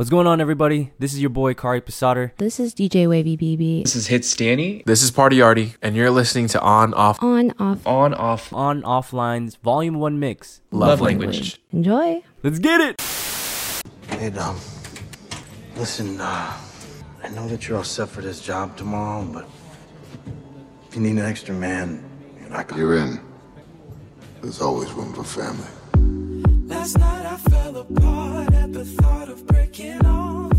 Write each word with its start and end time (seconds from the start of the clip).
What's 0.00 0.08
going 0.08 0.26
on, 0.26 0.40
everybody? 0.40 0.92
This 0.98 1.12
is 1.12 1.20
your 1.20 1.28
boy 1.28 1.52
Kari 1.52 1.82
Posader. 1.82 2.32
This 2.38 2.58
is 2.58 2.74
DJ 2.74 3.06
Wavy 3.06 3.36
BB. 3.36 3.82
This 3.82 3.94
is 3.94 4.06
Hits 4.06 4.34
Danny. 4.34 4.82
This 4.86 5.02
is 5.02 5.10
Party 5.10 5.42
Arty, 5.42 5.74
and 5.82 5.94
you're 5.94 6.10
listening 6.10 6.46
to 6.46 6.60
On 6.62 6.94
Off 6.94 7.22
On, 7.22 7.50
off, 7.58 7.86
On, 7.86 8.14
off. 8.14 8.50
On 8.50 8.82
Offline's 8.82 9.56
Volume 9.56 9.98
1 9.98 10.18
Mix. 10.18 10.62
Love, 10.70 10.88
Love 10.88 11.00
language. 11.02 11.34
language. 11.34 11.60
enjoy. 11.70 12.22
Let's 12.42 12.58
get 12.58 12.80
it! 12.80 12.98
Hey, 14.08 14.30
Dom. 14.30 14.56
Listen, 15.76 16.18
uh, 16.18 16.56
I 17.22 17.28
know 17.28 17.46
that 17.48 17.68
you're 17.68 17.76
all 17.76 17.84
set 17.84 18.08
for 18.08 18.22
this 18.22 18.40
job 18.40 18.78
tomorrow, 18.78 19.22
but 19.26 19.46
if 20.88 20.96
you 20.96 21.02
need 21.02 21.18
an 21.18 21.26
extra 21.26 21.54
man, 21.54 22.02
I 22.52 22.62
can. 22.62 22.78
You're 22.78 22.96
in. 22.96 23.20
There's 24.40 24.62
always 24.62 24.90
room 24.92 25.12
for 25.12 25.24
family. 25.24 25.68
Last 26.70 26.98
night 26.98 27.26
I 27.26 27.36
fell 27.36 27.76
apart 27.78 28.54
at 28.54 28.72
the 28.72 28.84
thought 28.84 29.28
of 29.28 29.44
breaking 29.48 30.06
off. 30.06 30.52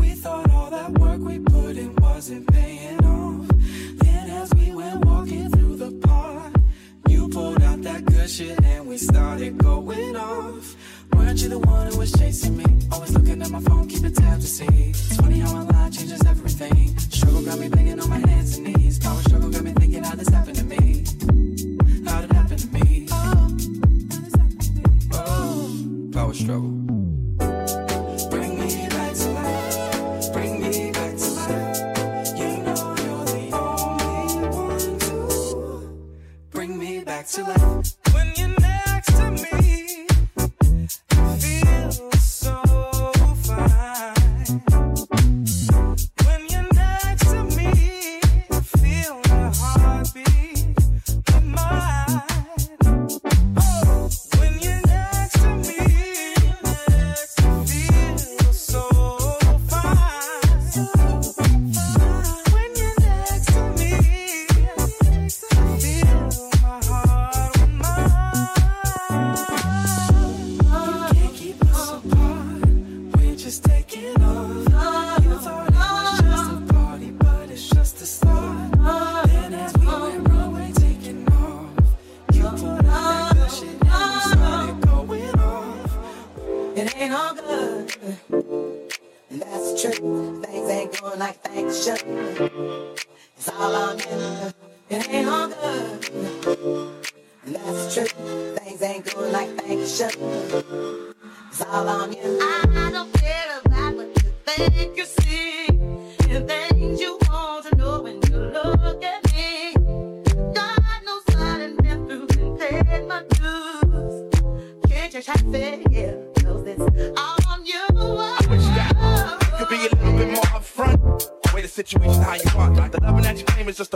We 0.00 0.08
thought 0.22 0.50
all 0.50 0.70
that 0.70 0.90
work 0.98 1.20
we 1.20 1.38
put 1.38 1.76
in 1.76 1.94
wasn't 1.96 2.52
paying 2.52 3.04
off. 3.04 3.46
Then 4.02 4.30
as 4.30 4.52
we 4.54 4.74
went 4.74 5.04
walking 5.04 5.50
through 5.50 5.76
the 5.76 5.92
park, 6.06 6.54
you 7.08 7.28
pulled 7.28 7.62
out 7.62 7.80
that 7.82 8.04
good 8.06 8.28
shit 8.28 8.60
and 8.64 8.88
we 8.88 8.98
started 8.98 9.56
going 9.58 10.16
off. 10.16 10.74
Weren't 11.14 11.40
you 11.40 11.48
the 11.48 11.60
one 11.60 11.86
who 11.92 11.98
was 11.98 12.12
chasing 12.12 12.56
me? 12.56 12.66
Always 12.90 13.14
looking 13.14 13.40
at 13.40 13.50
my 13.50 13.60
phone, 13.60 13.88
keeping 13.88 14.12
tabs 14.12 14.44
to 14.44 14.50
see. 14.50 14.90
It's 14.90 15.16
funny 15.16 15.38
how 15.38 15.62
a 15.62 15.64
lie 15.64 15.90
changes 15.90 16.26
everything. 16.26 16.98
Struggle 16.98 17.42
got 17.44 17.58
me 17.60 17.68
begging 17.68 18.00
on 18.00 18.10
my 18.10 18.18
hands 18.18 18.56
and 18.56 18.66
knees. 18.66 18.98
Power 18.98 19.20
struggle 19.22 19.50
got 19.50 19.62
me 19.62 19.72
thinking 19.72 19.91
Power 26.32 26.40
struggle. 26.40 26.70
Bring 36.50 36.78
me 36.78 37.04
back 37.04 37.26
to 37.26 37.42
life. 37.42 37.81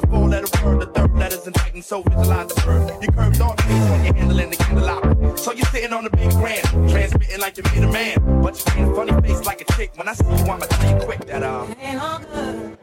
A 0.07 0.11
four 0.11 0.29
letter 0.29 0.65
word. 0.65 0.81
The 0.81 0.87
third 0.87 1.15
letter's 1.15 1.47
entitled, 1.47 1.85
so 1.85 2.03
visualize 2.03 2.49
the 2.49 2.61
verb. 2.63 3.03
You 3.03 3.09
curved 3.09 3.41
on 3.41 3.57
face 3.57 3.91
when 3.91 4.05
you're 4.05 4.15
handling 4.15 4.51
the 4.51 4.57
candelabra. 4.57 5.39
So 5.39 5.53
you're 5.53 5.67
sitting 5.67 5.93
on 5.93 6.05
the 6.05 6.11
big 6.11 6.31
grand, 6.31 6.63
transmitting 6.91 7.41
like 7.41 7.57
you 7.57 7.63
made 7.65 7.83
a 7.85 7.93
man. 7.93 8.43
But 8.43 8.63
you 8.77 8.83
ain't 8.83 8.97
funny 8.97 9.13
face 9.23 9.45
like 9.45 9.61
a 9.61 9.73
chick. 9.75 9.93
When 9.97 10.09
I 10.09 10.15
see 10.15 10.25
you, 10.25 10.33
I'ma 10.33 10.67
tell 10.67 10.99
you 10.99 11.05
quick 11.05 11.27
that 11.27 11.43
um. 11.43 11.71
It 11.73 11.79
ain't 11.81 12.01
all 12.01 12.19
good. 12.19 12.79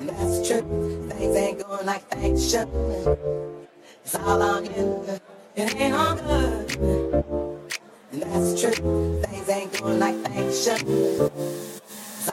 And 0.00 0.08
that's 0.08 0.48
true. 0.48 1.08
Things 1.10 1.36
ain't 1.36 1.66
going 1.66 1.86
like 1.86 2.02
things 2.08 2.50
should. 2.50 2.68
It's 4.04 4.14
all 4.14 4.42
on 4.42 4.64
you. 4.64 5.04
It 5.56 5.74
ain't 5.76 5.94
all 5.94 6.16
good. 6.16 7.58
And 8.12 8.22
that's 8.22 8.60
true. 8.60 9.22
Things 9.22 9.48
ain't 9.48 9.80
going 9.80 9.98
like 9.98 10.16
things 10.26 10.64
should. 10.64 11.77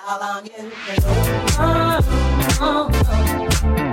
All 0.04 0.22
on 0.22 0.46
you. 0.46 0.72
Oh, 1.58 2.00
oh, 2.60 2.90
I 3.08 3.85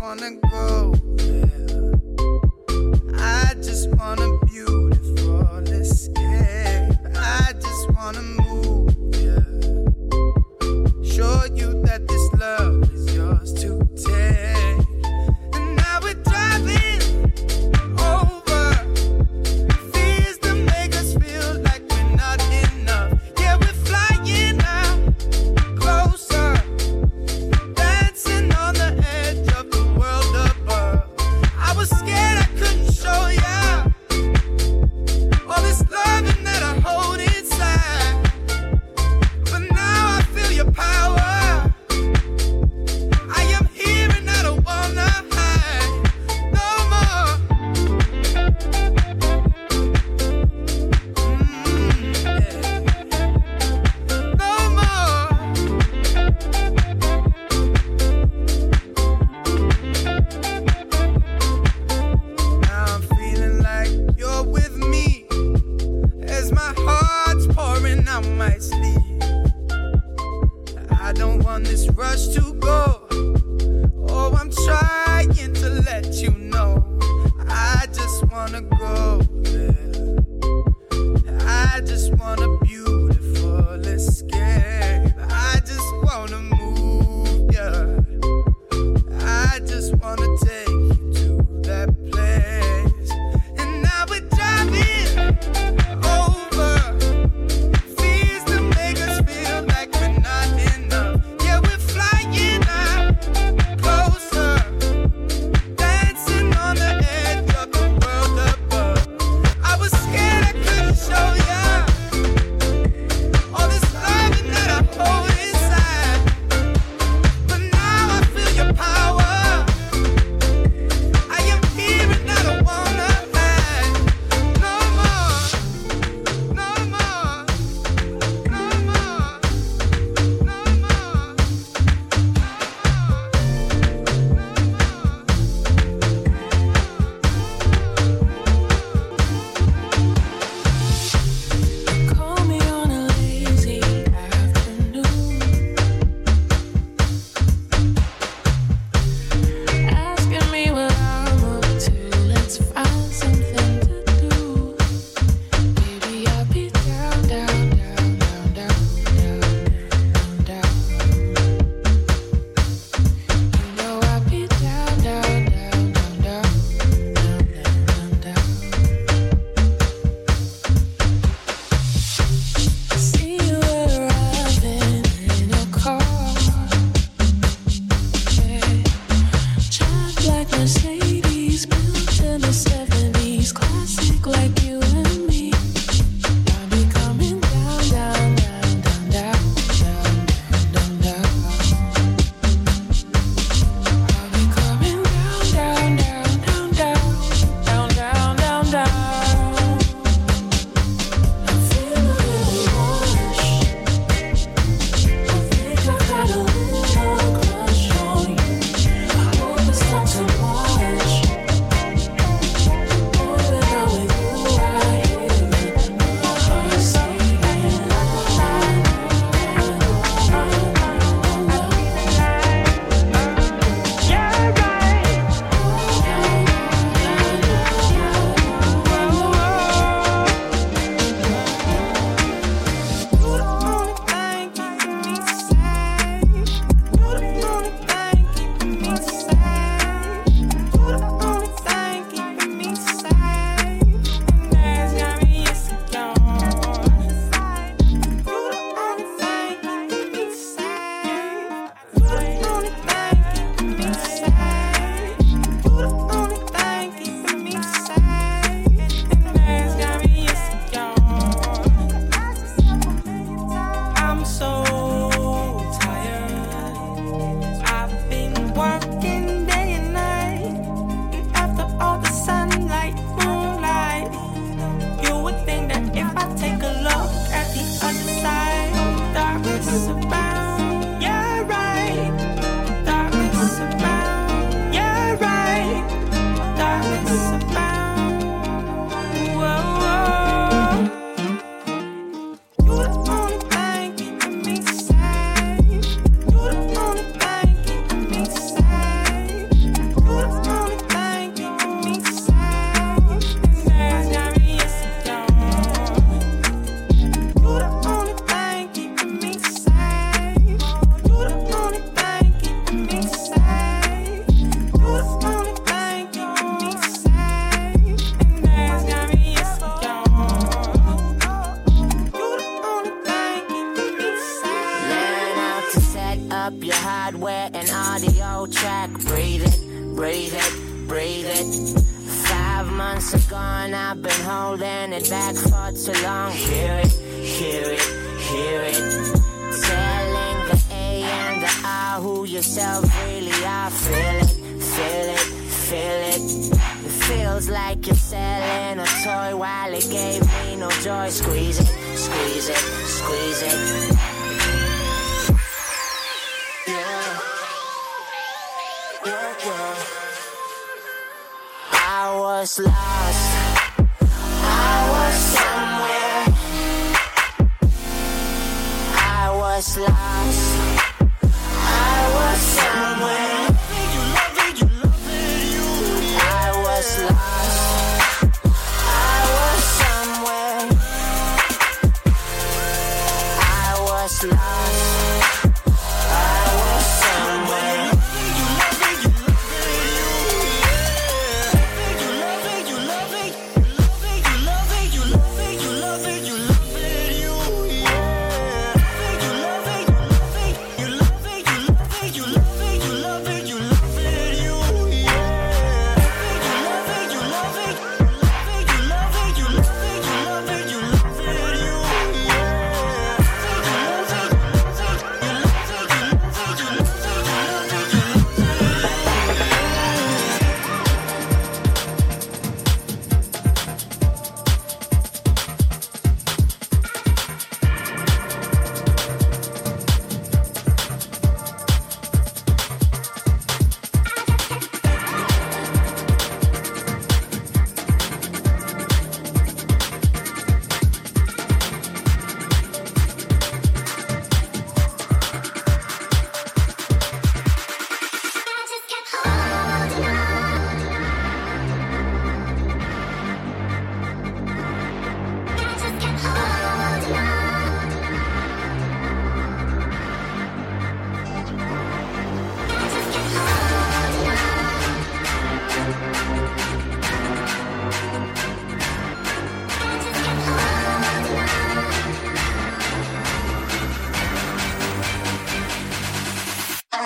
wanna 0.00 0.30
go 0.50 0.92
Yeah. 1.18 1.92
I 3.18 3.54
just 3.56 3.88
want 3.96 4.20
a 4.20 4.38
beautiful 4.46 5.58
escape. 5.68 6.96
I 7.16 7.52
just 7.60 7.90
wanna 7.92 8.22
move, 8.22 8.94
yeah. 9.14 9.44
Show 11.02 11.44
you 11.54 11.82
that 11.84 12.06
this 12.08 12.32
love 12.40 12.92
is 12.94 13.14
yours 13.14 13.52
to 13.62 13.86
take. 13.96 14.59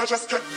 Just 0.06 0.28
can't. 0.28 0.53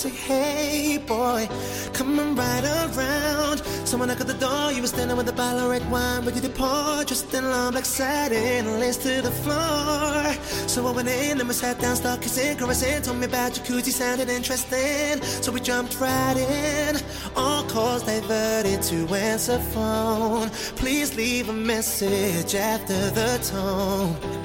Say, 0.00 0.08
Hey 0.08 0.96
boy, 0.96 1.46
coming 1.92 2.34
right 2.34 2.64
around. 2.64 3.58
Someone 3.84 4.08
knocked 4.08 4.22
at 4.22 4.26
the 4.28 4.34
door. 4.34 4.72
You 4.72 4.80
were 4.80 4.86
standing 4.86 5.16
with 5.16 5.28
a 5.28 5.32
bottle 5.32 5.60
of 5.60 5.70
red 5.70 5.90
wine, 5.90 6.24
ready 6.24 6.40
to 6.40 6.48
pour. 6.48 7.04
Just 7.04 7.34
in 7.34 7.44
long 7.50 7.72
black 7.72 7.84
satin, 7.84 8.80
lace 8.80 8.96
to 8.98 9.20
the 9.20 9.30
floor. 9.30 10.32
So 10.68 10.86
I 10.86 10.92
went 10.92 11.08
in 11.08 11.38
and 11.40 11.48
we 11.48 11.54
sat 11.54 11.78
down, 11.80 11.96
started 11.96 12.22
kissing, 12.22 12.56
caressing. 12.56 13.02
Told 13.02 13.18
me 13.18 13.26
about 13.26 13.52
jacuzzi, 13.52 13.92
sounded 13.92 14.30
interesting. 14.30 15.22
So 15.42 15.52
we 15.52 15.60
jumped 15.60 16.00
right 16.00 16.36
in. 16.36 16.96
All 17.36 17.64
calls 17.64 18.02
diverted 18.02 18.80
to 18.82 19.14
answer 19.14 19.58
phone. 19.58 20.48
Please 20.80 21.14
leave 21.14 21.50
a 21.50 21.52
message 21.52 22.54
after 22.54 23.10
the 23.10 23.38
tone. 23.42 24.39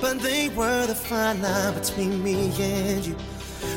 But 0.00 0.20
they 0.20 0.48
were 0.50 0.86
the 0.86 0.94
fine 0.94 1.40
line 1.42 1.74
between 1.74 2.22
me 2.22 2.52
and 2.60 3.06
you. 3.06 3.16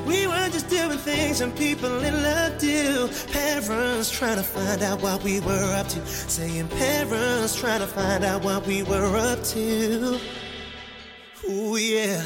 We 0.06 0.28
were 0.28 0.50
just 0.50 0.70
doing 0.70 0.98
things 0.98 1.42
and 1.42 1.56
people 1.56 2.00
in 2.04 2.24
love 2.24 2.58
do. 2.60 3.10
Parents 3.32 4.10
trying 4.12 4.38
to 4.38 4.44
find 4.44 4.82
out 4.82 5.02
what 5.02 5.24
we 5.24 5.40
were 5.40 5.74
up 5.76 5.88
to. 5.90 6.06
Saying 6.06 6.68
parents 6.70 7.56
trying 7.56 7.80
to 7.80 7.88
find 7.88 8.24
out 8.24 8.44
what 8.44 8.66
we 8.66 8.84
were 8.84 9.18
up 9.18 9.44
to. 9.44 10.20
Ooh, 11.50 11.78
yeah. 11.78 12.24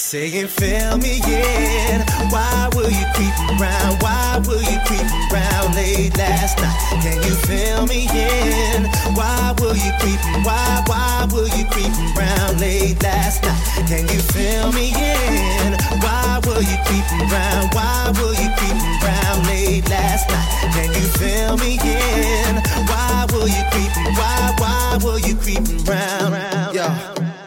Saying, 0.00 0.48
fill 0.48 0.96
me 0.96 1.20
in. 1.28 2.00
Why 2.32 2.70
will 2.74 2.90
you 2.90 3.06
creep 3.14 3.36
around? 3.60 4.02
Why 4.02 4.40
will 4.48 4.62
you 4.62 4.78
creep 4.86 5.06
around 5.30 5.74
late 5.74 6.16
last 6.16 6.56
night? 6.58 7.02
Can 7.02 7.22
you 7.22 7.34
fill 7.44 7.86
me 7.86 8.08
in? 8.08 8.88
Why 9.14 9.54
will 9.60 9.76
you 9.76 9.92
creep? 10.00 10.18
Why, 10.42 10.82
why 10.86 11.28
will 11.30 11.46
you 11.48 11.66
creep 11.66 11.92
around 12.16 12.58
late 12.58 13.00
last 13.02 13.44
night? 13.44 13.60
Can 13.86 14.08
you 14.08 14.20
fill 14.32 14.72
me 14.72 14.88
in? 14.88 15.76
Why 16.00 16.40
will 16.46 16.62
you 16.62 16.78
creep 16.88 17.06
around? 17.30 17.74
Why 17.74 18.10
will 18.16 18.34
you 18.34 18.48
creep 18.56 18.80
around 19.04 19.46
late 19.46 19.88
last 19.90 20.28
night? 20.30 20.72
Can 20.74 20.90
you 20.96 21.06
fill 21.20 21.58
me 21.58 21.76
in? 21.76 22.56
Why 22.88 23.26
will 23.30 23.46
you 23.46 23.62
creep? 23.70 23.92
Why, 24.16 24.54
why 24.58 24.98
will 25.04 25.20
you 25.20 25.36
creep 25.36 25.62
around? 25.86 26.74
Yo. 26.74 27.39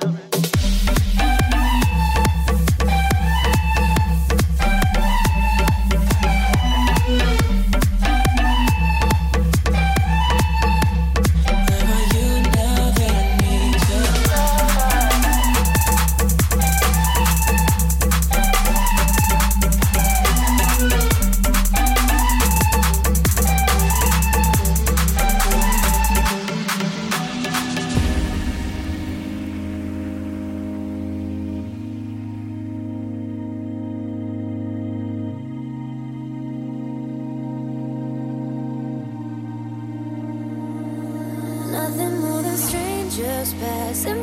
Strangers 43.94 44.04
passing 44.06 44.23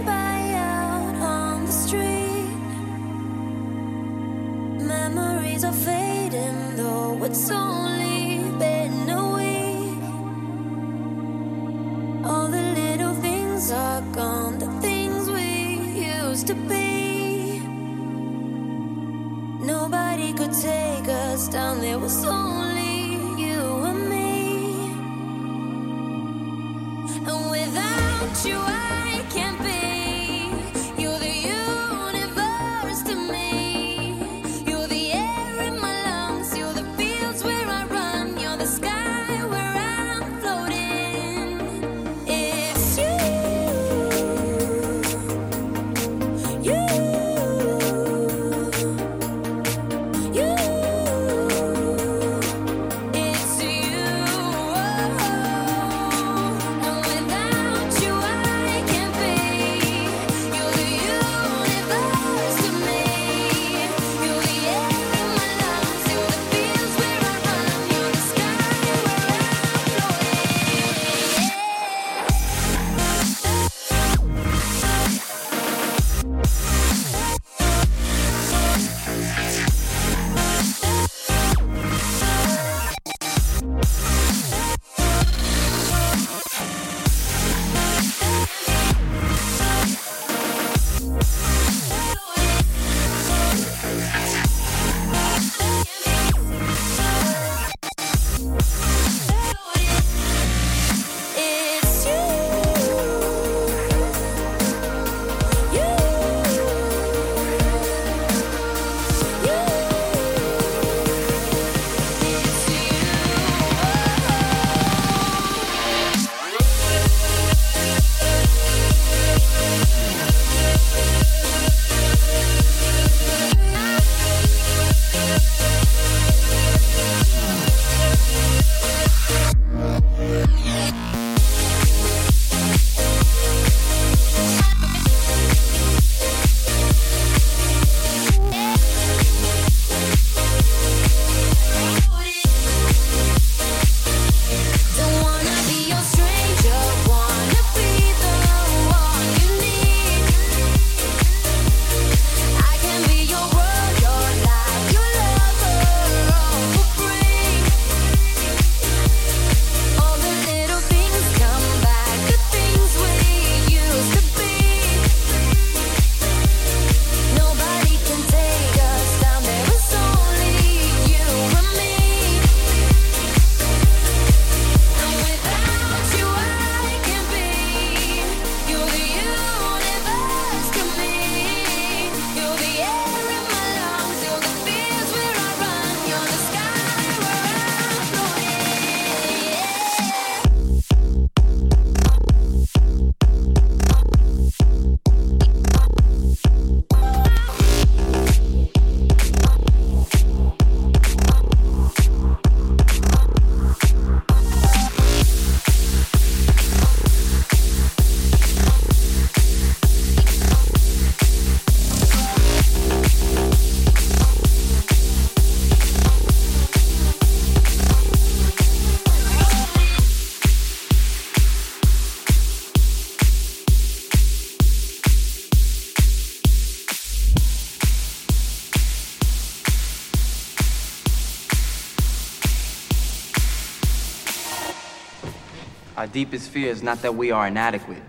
deepest 236.12 236.50
fear 236.50 236.70
is 236.70 236.82
not 236.82 237.02
that 237.02 237.14
we 237.14 237.30
are 237.30 237.46
inadequate. 237.46 238.02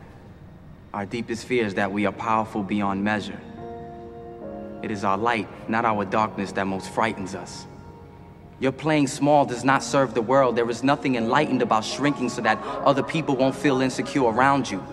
Our 0.93 1.05
deepest 1.05 1.45
fear 1.45 1.65
is 1.65 1.75
that 1.75 1.91
we 1.91 2.05
are 2.05 2.11
powerful 2.11 2.63
beyond 2.63 3.03
measure. 3.03 3.39
It 4.83 4.91
is 4.91 5.03
our 5.03 5.17
light, 5.17 5.47
not 5.69 5.85
our 5.85 6.05
darkness, 6.05 6.51
that 6.53 6.65
most 6.65 6.89
frightens 6.91 7.35
us. 7.35 7.65
Your 8.59 8.71
playing 8.71 9.07
small 9.07 9.45
does 9.45 9.63
not 9.63 9.83
serve 9.83 10.13
the 10.13 10.21
world. 10.21 10.55
There 10.55 10.69
is 10.69 10.83
nothing 10.83 11.15
enlightened 11.15 11.61
about 11.61 11.83
shrinking 11.83 12.29
so 12.29 12.41
that 12.41 12.59
other 12.85 13.03
people 13.03 13.35
won't 13.35 13.55
feel 13.55 13.81
insecure 13.81 14.23
around 14.23 14.69
you. 14.69 14.83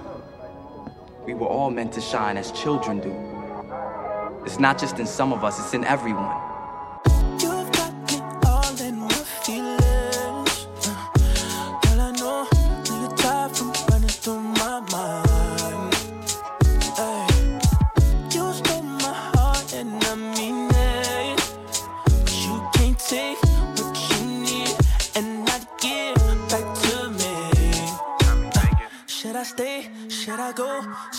We 1.27 1.35
were 1.35 1.47
all 1.47 1.71
meant 1.71 1.93
to 1.93 2.01
shine 2.01 2.37
as 2.39 2.51
children 2.53 3.01
do. 3.01 3.15
It's 4.47 4.59
not 4.59 4.79
just 4.79 4.99
in 4.99 5.07
some 5.07 5.33
of 5.33 5.45
us, 5.45 5.59
it's 5.59 5.75
in 5.75 5.85
everyone. 5.85 6.48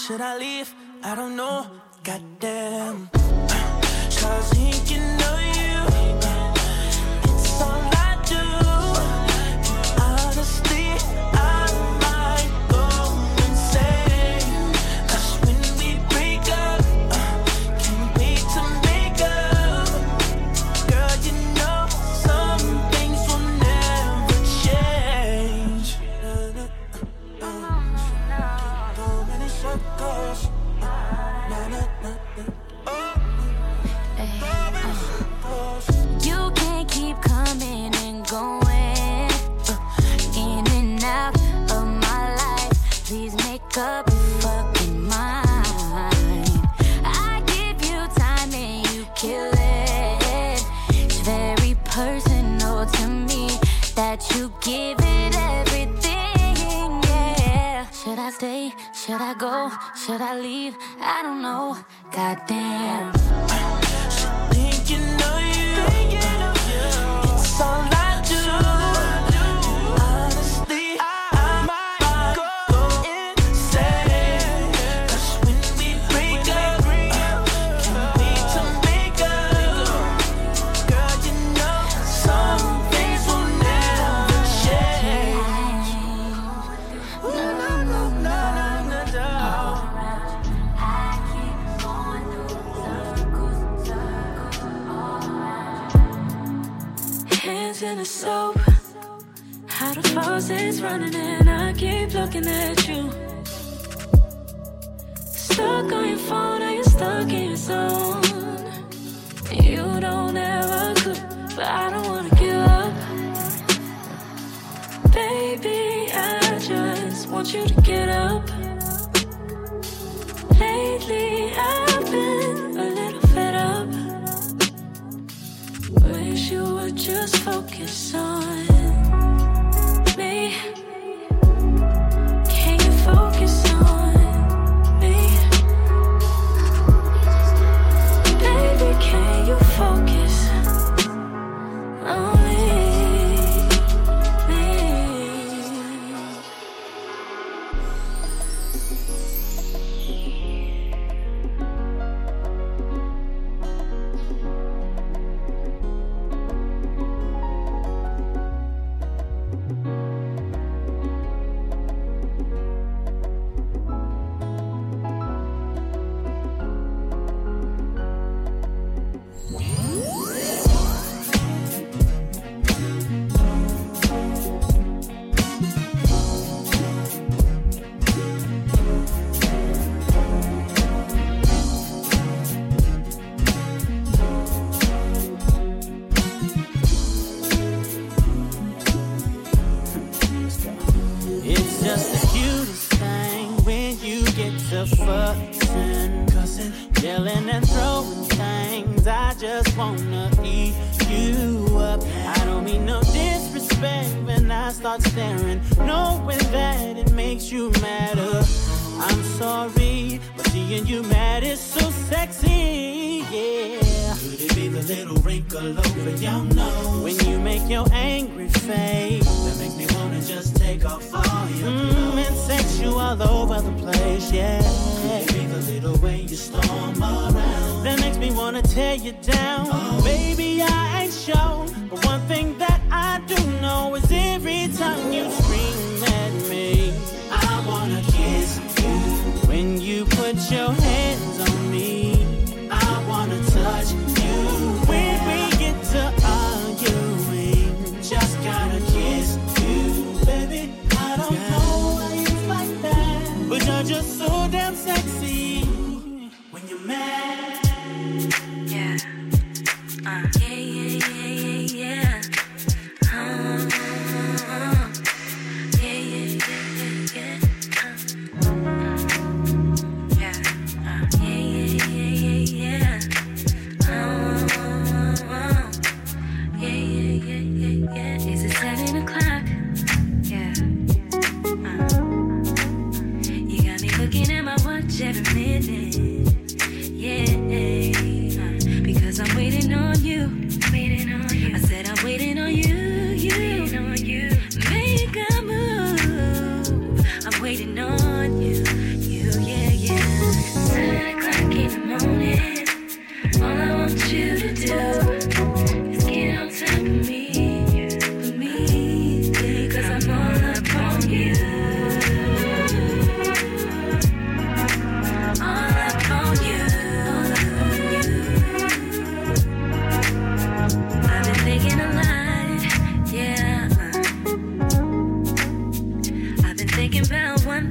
should 0.09 0.21
I 0.21 0.39
leave? 0.39 0.73
I 1.03 1.13
don't 1.13 1.35
know. 1.35 1.67
Goddamn. 2.03 3.18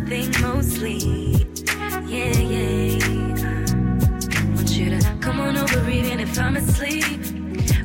thing 0.08 0.32
mostly. 0.40 0.98
Yeah, 2.06 2.38
yeah. 2.38 2.98
Want 4.54 4.70
you 4.70 4.98
to 4.98 5.18
come 5.20 5.38
on 5.40 5.56
over 5.58 5.90
even 5.90 6.20
if 6.20 6.38
I'm 6.38 6.56
asleep. 6.56 7.20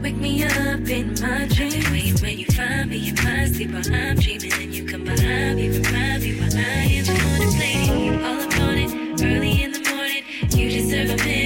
Wake 0.02 0.16
me 0.16 0.44
up 0.46 0.88
in 0.88 1.16
my 1.22 1.48
dreams. 1.48 1.90
When, 1.92 2.16
when 2.22 2.38
you 2.40 2.46
find 2.46 2.90
me 2.90 3.10
in 3.10 3.16
my 3.16 3.46
sleep 3.46 3.72
while 3.72 3.94
I'm 3.94 4.16
dreaming, 4.16 4.54
and 4.54 4.74
you 4.74 4.86
come 4.86 5.04
behind 5.04 5.58
me, 5.58 5.68
remind 5.78 6.24
me 6.24 6.40
while 6.40 6.58
I 6.58 6.86
am 6.98 7.06
contemplating. 7.06 8.20
the. 8.20 8.26
All 8.26 8.42
upon 8.48 8.78
it, 8.78 9.22
early 9.22 9.64
in 9.64 9.72
the 9.74 9.82
morning. 9.90 10.24
You 10.58 10.70
deserve 10.70 11.20
a 11.20 11.24
minute. 11.24 11.43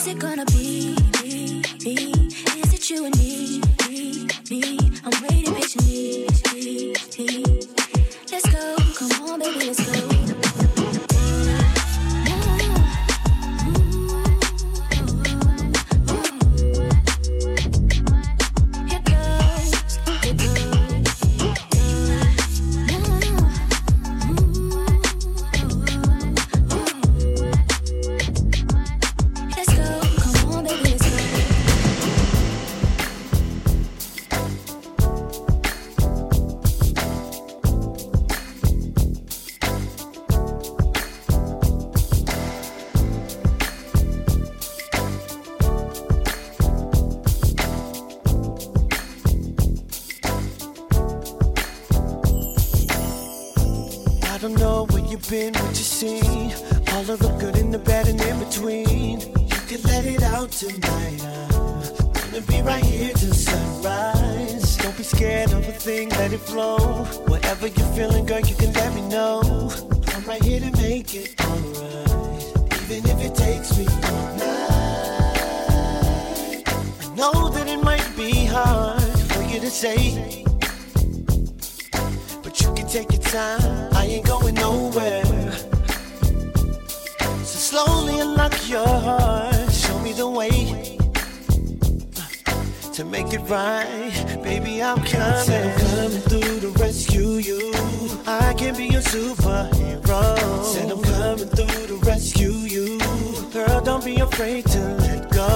What's 0.00 0.08
it 0.08 0.18
gonna 0.18 0.46
be? 0.46 0.79
Baby, 94.42 94.82
I'm 94.82 94.96
coming. 94.96 95.44
Said 95.44 95.64
I'm 95.64 95.78
coming 95.86 96.20
through 96.22 96.60
to 96.60 96.70
rescue 96.82 97.34
you. 97.48 97.72
I 98.26 98.52
can 98.54 98.76
be 98.76 98.86
your 98.86 99.00
superhero. 99.00 100.64
Said 100.64 100.90
I'm 100.90 101.00
coming 101.02 101.48
through 101.48 101.86
to 101.86 101.96
rescue 102.04 102.50
you. 102.50 102.98
Girl, 103.52 103.80
don't 103.80 104.04
be 104.04 104.16
afraid 104.16 104.66
to 104.66 104.80
let 105.06 105.30
go. 105.30 105.48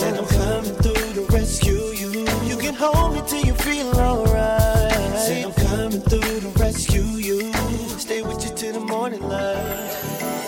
Said 0.00 0.18
I'm 0.18 0.26
coming 0.26 0.74
through 0.82 1.12
to 1.14 1.32
rescue 1.32 1.84
you. 2.02 2.26
You 2.44 2.56
can 2.56 2.74
hold 2.74 3.14
me 3.14 3.22
till 3.28 3.44
you 3.44 3.54
feel 3.54 3.88
alright. 4.00 4.92
Said 5.26 5.44
I'm 5.44 5.52
coming 5.52 6.00
through 6.00 6.40
to 6.40 6.48
rescue 6.58 7.02
you. 7.02 7.52
Stay 7.98 8.22
with 8.22 8.44
you 8.44 8.50
till 8.56 8.72
the 8.72 8.80
morning 8.80 9.22
light. 9.22 9.96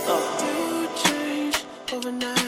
Uh. 0.08 0.38
Do 0.40 0.88
change 1.04 1.64
overnight. 1.92 2.41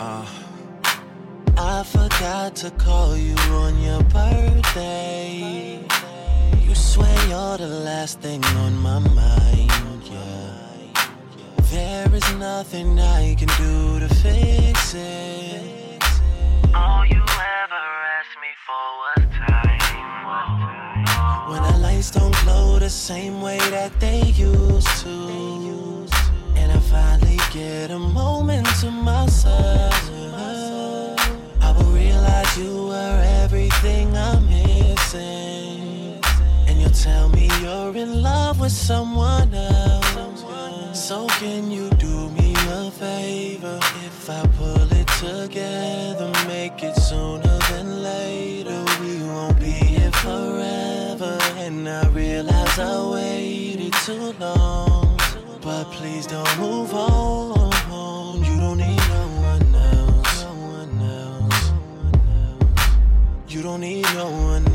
Uh, 0.00 0.26
I 1.56 1.84
forgot 1.84 2.56
to 2.56 2.70
call 2.72 3.16
you 3.16 3.36
on 3.36 3.80
your 3.80 4.02
birthday. 4.04 5.86
You 6.66 6.74
swear 6.74 7.16
you're 7.28 7.58
the 7.58 7.68
last 7.68 8.20
thing 8.20 8.44
on 8.44 8.76
my 8.78 8.98
mind, 8.98 10.02
yeah. 10.10 10.90
There 11.70 12.12
is 12.12 12.34
nothing 12.34 12.98
I 12.98 13.36
can 13.36 13.46
do 13.56 14.00
to 14.00 14.08
fix 14.16 14.94
it. 14.94 16.02
All 16.74 17.06
you 17.06 17.22
ever 17.62 17.84
asked 18.18 18.36
me 18.42 18.50
for 18.66 18.84
was 19.02 19.22
time. 19.46 20.26
When 21.50 21.62
the 21.62 21.78
lights 21.78 22.10
don't 22.10 22.34
glow 22.42 22.80
the 22.80 22.90
same 22.90 23.40
way 23.40 23.58
that 23.70 24.00
they 24.00 24.22
used 24.22 24.88
to. 25.04 26.08
And 26.56 26.72
I 26.72 26.78
finally 26.80 27.23
get 27.54 27.92
a 27.92 27.98
moment 27.98 28.66
to 28.80 28.90
myself. 28.90 30.10
I 31.62 31.72
will 31.76 31.92
realize 31.92 32.58
you 32.58 32.88
were 32.88 33.22
everything 33.44 34.16
I'm 34.16 34.44
missing. 34.48 36.18
And 36.66 36.80
you'll 36.80 36.90
tell 36.90 37.28
me 37.28 37.48
you're 37.62 37.94
in 37.96 38.22
love 38.22 38.58
with 38.58 38.72
someone 38.72 39.54
else. 39.54 40.44
So 40.98 41.28
can 41.38 41.70
you 41.70 41.90
do 41.90 42.28
me 42.30 42.54
a 42.70 42.90
favor 42.90 43.78
if 44.04 44.28
I 44.28 44.44
pull 44.58 44.92
it 44.92 45.06
together? 45.22 46.32
Make 46.48 46.82
it 46.82 46.96
sooner 46.96 47.58
than 47.70 48.02
later. 48.02 48.84
We 49.00 49.22
won't 49.22 49.60
be 49.60 49.70
here 49.70 50.10
forever. 50.26 51.38
And 51.58 51.88
I 51.88 52.08
realize 52.08 52.80
I 52.80 53.10
waited 53.12 53.92
too 54.04 54.32
long. 54.40 54.93
Please 55.92 56.26
don't 56.26 56.58
move 56.58 56.92
on. 56.94 57.72
You 58.44 58.56
don't 58.58 58.78
need 58.78 58.96
no 58.96 59.26
one 59.42 59.74
else. 59.74 60.42
No 60.42 60.52
one 60.78 61.02
else. 61.02 61.72
You 63.48 63.62
don't 63.62 63.80
need 63.80 64.04
no 64.14 64.30
one 64.30 64.66
else. 64.66 64.73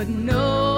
But 0.00 0.08
no 0.08 0.69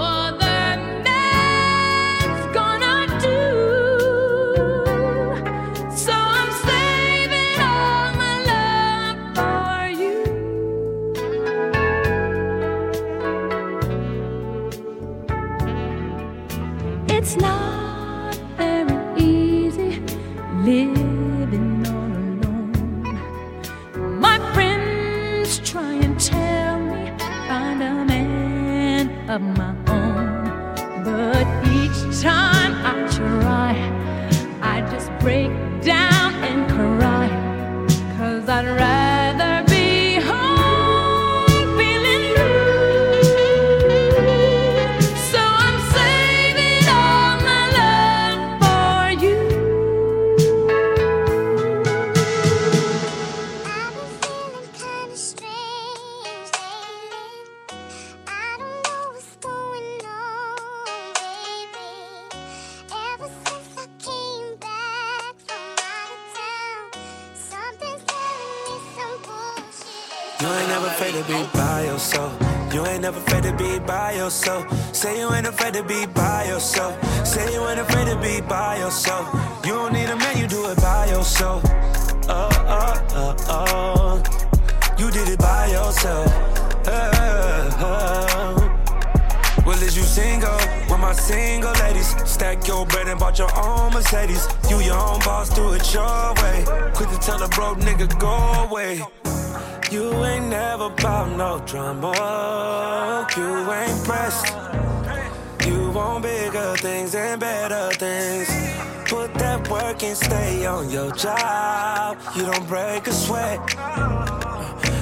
job. 111.23 112.19
You 112.35 112.45
don't 112.45 112.67
break 112.67 113.07
a 113.07 113.13
sweat. 113.13 113.61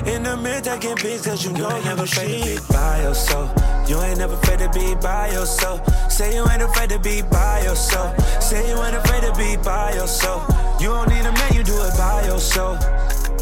In 0.07 0.23
the 0.23 0.37
mirror 0.37 0.61
taking 0.61 0.97
pics 0.97 1.25
cause 1.27 1.45
you 1.45 1.53
know 1.53 1.75
you 1.75 1.85
never 1.85 2.03
afraid 2.03 2.43
to 2.43 2.45
be 2.45 2.59
by 2.69 3.03
yourself. 3.03 3.49
You 3.89 3.99
ain't 4.03 4.19
never 4.19 4.35
afraid 4.35 4.59
to 4.59 4.69
be 4.69 4.95
by 4.97 5.31
yourself. 5.33 5.81
Say 6.13 6.35
you 6.37 6.47
ain't 6.51 6.63
afraid 6.63 6.91
to 6.91 6.99
be 6.99 7.23
by 7.23 7.63
yourself. 7.63 8.19
Say 8.43 8.69
you 8.69 8.77
ain't 8.83 8.97
afraid 8.97 9.23
to 9.23 9.33
be 9.35 9.57
by 9.57 9.95
yourself. 9.95 10.43
You 10.81 10.89
don't 10.89 11.09
need 11.09 11.25
a 11.25 11.33
man, 11.33 11.55
you 11.55 11.63
do 11.63 11.81
it 11.81 11.97
by 11.97 12.23
yourself. 12.27 12.79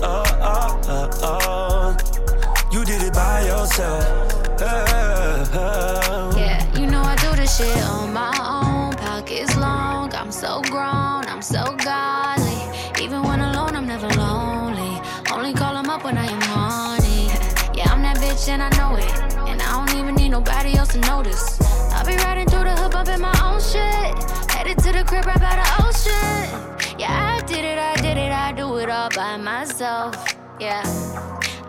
Oh, 0.00 0.22
oh, 0.40 0.80
oh, 0.86 1.10
oh. 1.22 1.96
You 2.70 2.84
did 2.84 3.02
it 3.02 3.12
by 3.12 3.44
yourself. 3.44 4.04
Oh, 4.60 5.50
oh. 5.54 6.38
Yeah, 6.38 6.78
you 6.78 6.86
know 6.86 7.02
I 7.02 7.16
do 7.16 7.34
this 7.34 7.56
shit 7.56 7.76
on 7.84 8.12
my 8.12 8.34
own. 8.38 8.94
Pockets 8.94 9.56
long, 9.56 10.14
I'm 10.14 10.30
so 10.30 10.62
grown, 10.70 11.26
I'm 11.26 11.42
so 11.42 11.64
godly. 11.84 12.17
Never 13.88 14.08
lonely. 14.20 15.00
Only 15.32 15.54
call 15.54 15.74
him 15.74 15.88
up 15.88 16.04
when 16.04 16.18
I 16.18 16.26
am 16.26 16.42
horny. 16.52 17.28
Yeah, 17.74 17.90
I'm 17.90 18.02
that 18.02 18.18
bitch 18.18 18.46
and 18.48 18.62
I 18.62 18.68
know 18.76 18.96
it. 18.96 19.10
And 19.48 19.62
I 19.62 19.70
don't 19.72 19.98
even 19.98 20.14
need 20.14 20.28
nobody 20.28 20.76
else 20.76 20.92
to 20.92 21.00
notice. 21.00 21.58
I'll 21.92 22.04
be 22.04 22.16
riding 22.16 22.46
through 22.46 22.64
the 22.64 22.76
hood, 22.76 22.92
bumping 22.92 23.20
my 23.20 23.34
own 23.42 23.60
shit. 23.60 24.12
Headed 24.52 24.76
to 24.84 24.92
the 24.92 25.04
crib 25.04 25.24
right 25.24 25.40
by 25.40 25.56
the 25.56 25.68
ocean. 25.86 26.98
Yeah, 26.98 27.36
I 27.36 27.40
did 27.46 27.64
it, 27.64 27.78
I 27.78 27.94
did 27.96 28.18
it, 28.18 28.30
I 28.30 28.52
do 28.52 28.76
it 28.76 28.90
all 28.90 29.08
by 29.16 29.38
myself. 29.38 30.36
Yeah. 30.60 30.82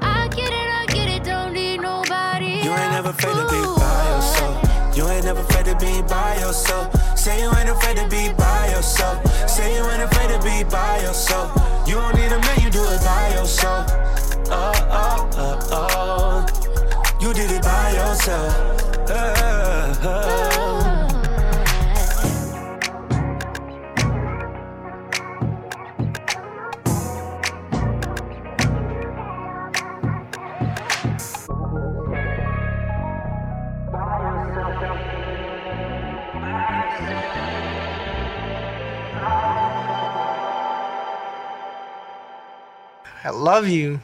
I 0.02 0.28
get 0.28 0.52
it, 0.52 0.70
I 0.82 0.86
get 0.88 1.08
it, 1.08 1.24
don't 1.24 1.54
need 1.54 1.78
nobody. 1.78 2.60
You 2.66 2.72
ain't 2.72 2.92
never 2.92 3.12
afraid 3.12 3.34
to 3.34 3.46
be 3.48 3.62
by 3.80 4.04
yourself. 4.10 4.69
You 5.00 5.08
ain't 5.08 5.24
never 5.24 5.40
afraid 5.40 5.64
to 5.64 5.78
be 5.78 6.02
by 6.02 6.36
yourself. 6.42 6.94
Say 7.18 7.42
you 7.42 7.50
ain't 7.56 7.70
afraid 7.70 7.96
to 7.96 8.10
be 8.10 8.34
by 8.34 8.68
yourself. 8.68 9.26
Say 9.50 9.74
you 9.74 9.90
ain't 9.92 10.04
afraid 10.04 10.28
to 10.28 10.44
be 10.44 10.70
by 10.70 11.00
yourself. 11.00 11.56
You 11.88 11.96
don't 11.96 12.16
need 12.16 12.34
a 12.34 12.38
man, 12.38 12.60
you 12.60 12.70
do 12.70 12.84
it 12.84 13.02
by 13.02 13.30
yourself. 13.34 13.88
Oh, 14.52 14.74
oh, 14.92 15.30
oh, 15.38 15.68
oh. 15.72 17.18
You 17.22 17.34
did 17.34 17.50
it 17.50 17.62
by 17.62 17.92
yourself. 17.92 18.54
Oh, 19.08 20.00
oh. 20.04 20.49
I 43.22 43.32
love 43.32 43.68
you. 43.68 44.02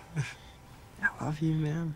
I 1.01 1.23
love 1.23 1.39
you, 1.39 1.53
man. 1.53 1.95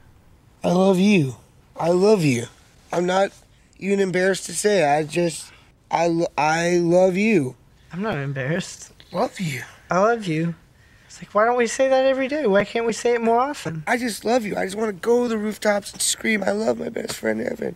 I 0.63 0.71
love 0.71 0.99
you. 0.99 1.35
I 1.75 1.89
love 1.89 2.23
you. 2.23 2.45
I'm 2.93 3.05
not 3.07 3.31
even 3.79 3.99
embarrassed 3.99 4.45
to 4.45 4.53
say 4.53 4.83
it. 4.83 4.87
I 4.87 5.03
just, 5.03 5.51
I, 5.89 6.25
I 6.37 6.77
love 6.77 7.17
you. 7.17 7.55
I'm 7.91 8.03
not 8.03 8.17
embarrassed. 8.17 8.91
Love 9.11 9.39
you. 9.39 9.63
I 9.89 9.99
love 9.99 10.25
you. 10.27 10.53
It's 11.07 11.19
like, 11.19 11.33
why 11.33 11.45
don't 11.45 11.57
we 11.57 11.65
say 11.65 11.87
that 11.89 12.05
every 12.05 12.27
day? 12.27 12.45
Why 12.45 12.65
can't 12.65 12.85
we 12.85 12.93
say 12.93 13.15
it 13.15 13.21
more 13.21 13.39
often? 13.39 13.83
I 13.87 13.97
just 13.97 14.23
love 14.25 14.45
you. 14.45 14.55
I 14.55 14.65
just 14.65 14.77
want 14.77 14.89
to 14.89 15.01
go 15.01 15.23
to 15.23 15.29
the 15.29 15.39
rooftops 15.39 15.91
and 15.91 16.01
scream, 16.01 16.43
I 16.43 16.51
love 16.51 16.77
my 16.77 16.89
best 16.89 17.15
friend 17.15 17.41
Evan. 17.41 17.75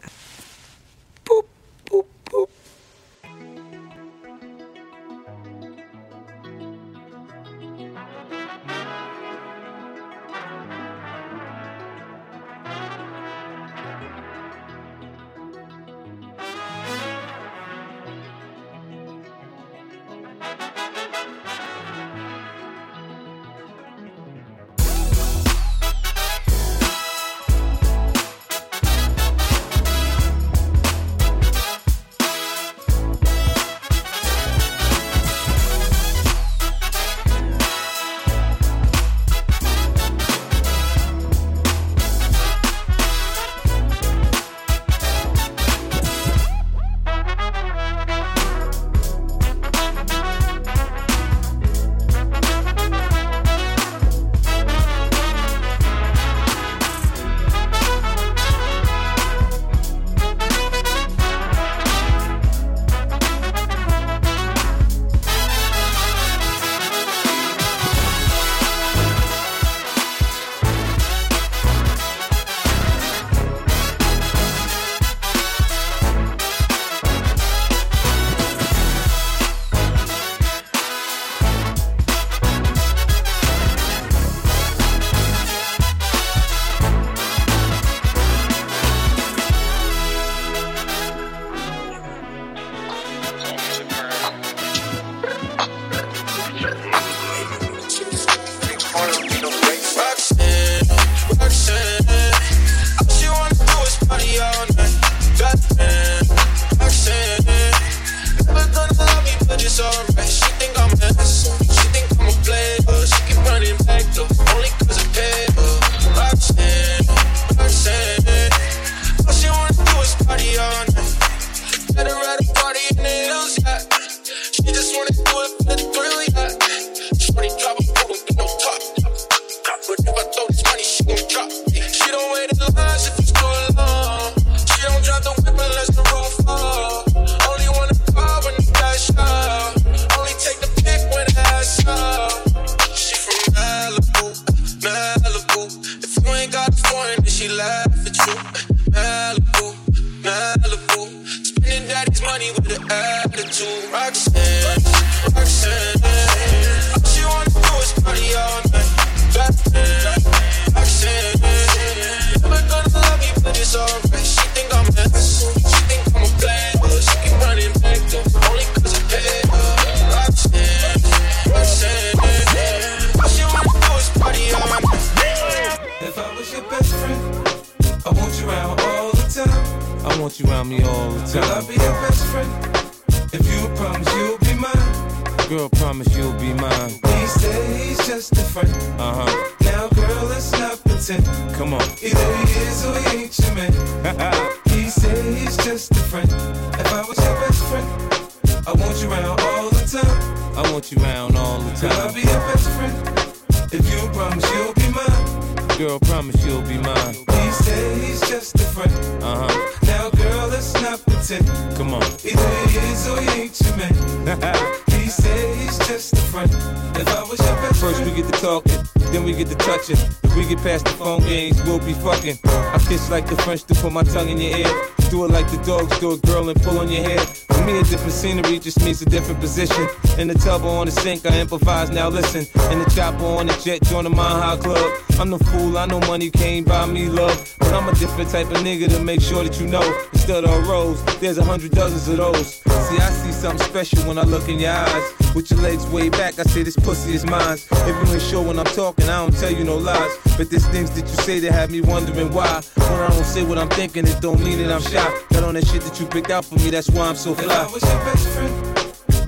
A 229.05 229.09
different 229.09 229.39
position. 229.39 229.87
In 230.17 230.27
the 230.27 230.33
tub 230.33 230.63
or 230.63 230.79
on 230.79 230.85
the 230.85 230.91
sink, 230.91 231.25
I 231.25 231.39
improvise, 231.39 231.89
now 231.89 232.09
listen. 232.09 232.41
In 232.71 232.79
the 232.79 232.89
chopper 232.95 233.23
on 233.23 233.47
the 233.47 233.53
jet, 233.63 233.81
join 233.83 234.03
the 234.03 234.09
Mile 234.09 234.41
High 234.41 234.57
Club. 234.57 234.91
I'm 235.19 235.29
the 235.29 235.39
fool, 235.39 235.77
I 235.77 235.85
know 235.85 235.99
money 236.01 236.29
can't 236.29 236.65
buy 236.65 236.85
me 236.85 237.07
love. 237.07 237.55
But 237.59 237.73
I'm 237.73 237.87
a 237.87 237.93
different 237.95 238.29
type 238.29 238.47
of 238.47 238.57
nigga 238.57 238.89
to 238.89 238.99
make 239.03 239.21
sure 239.21 239.43
that 239.43 239.59
you 239.59 239.67
know. 239.67 239.83
Instead 240.13 240.43
of 240.45 240.67
rose, 240.67 241.03
there's 241.19 241.37
a 241.37 241.43
hundred 241.43 241.71
dozens 241.71 242.07
of 242.07 242.17
those. 242.17 242.55
See, 242.55 242.97
I 242.97 243.09
see 243.11 243.31
something 243.31 243.65
special 243.67 243.99
when 244.07 244.17
I 244.17 244.23
look 244.23 244.47
in 244.49 244.59
your 244.59 244.71
eyes. 244.71 245.13
With 245.35 245.49
your 245.49 245.61
legs 245.61 245.85
way 245.87 246.09
back, 246.09 246.37
I 246.39 246.43
say 246.43 246.63
this 246.63 246.75
pussy 246.75 247.13
is 247.13 247.25
mine. 247.25 247.57
If 247.71 247.87
you 247.87 248.13
ain't 248.13 248.21
sure 248.21 248.43
when 248.43 248.59
I'm 248.59 248.65
talking, 248.65 249.09
I 249.09 249.17
don't 249.17 249.35
tell 249.37 249.51
you 249.51 249.63
no 249.63 249.77
lies. 249.77 250.17
But 250.37 250.49
there's 250.49 250.67
things 250.67 250.91
that 250.91 251.01
you 251.01 251.15
say 251.23 251.39
that 251.39 251.51
have 251.51 251.71
me 251.71 251.81
wondering 251.81 252.31
why. 252.31 252.61
When 252.75 252.99
I 253.01 253.07
don't 253.09 253.23
say 253.23 253.43
what 253.43 253.57
I'm 253.57 253.69
thinking, 253.69 254.05
it 254.07 254.21
don't 254.21 254.41
mean 254.43 254.59
that 254.59 254.71
I'm 254.71 254.81
shy. 254.81 255.23
Got 255.31 255.43
on 255.43 255.55
that 255.55 255.65
shit 255.67 255.81
that 255.81 255.99
you 255.99 256.05
picked 256.05 256.29
out 256.29 256.45
for 256.45 256.55
me, 256.55 256.69
that's 256.69 256.89
why 256.89 257.07
I'm 257.07 257.15
so 257.15 257.33
fly. 257.33 257.63
was 257.73 257.83
your 257.83 258.05
best 258.05 258.27
friend, 258.29 258.72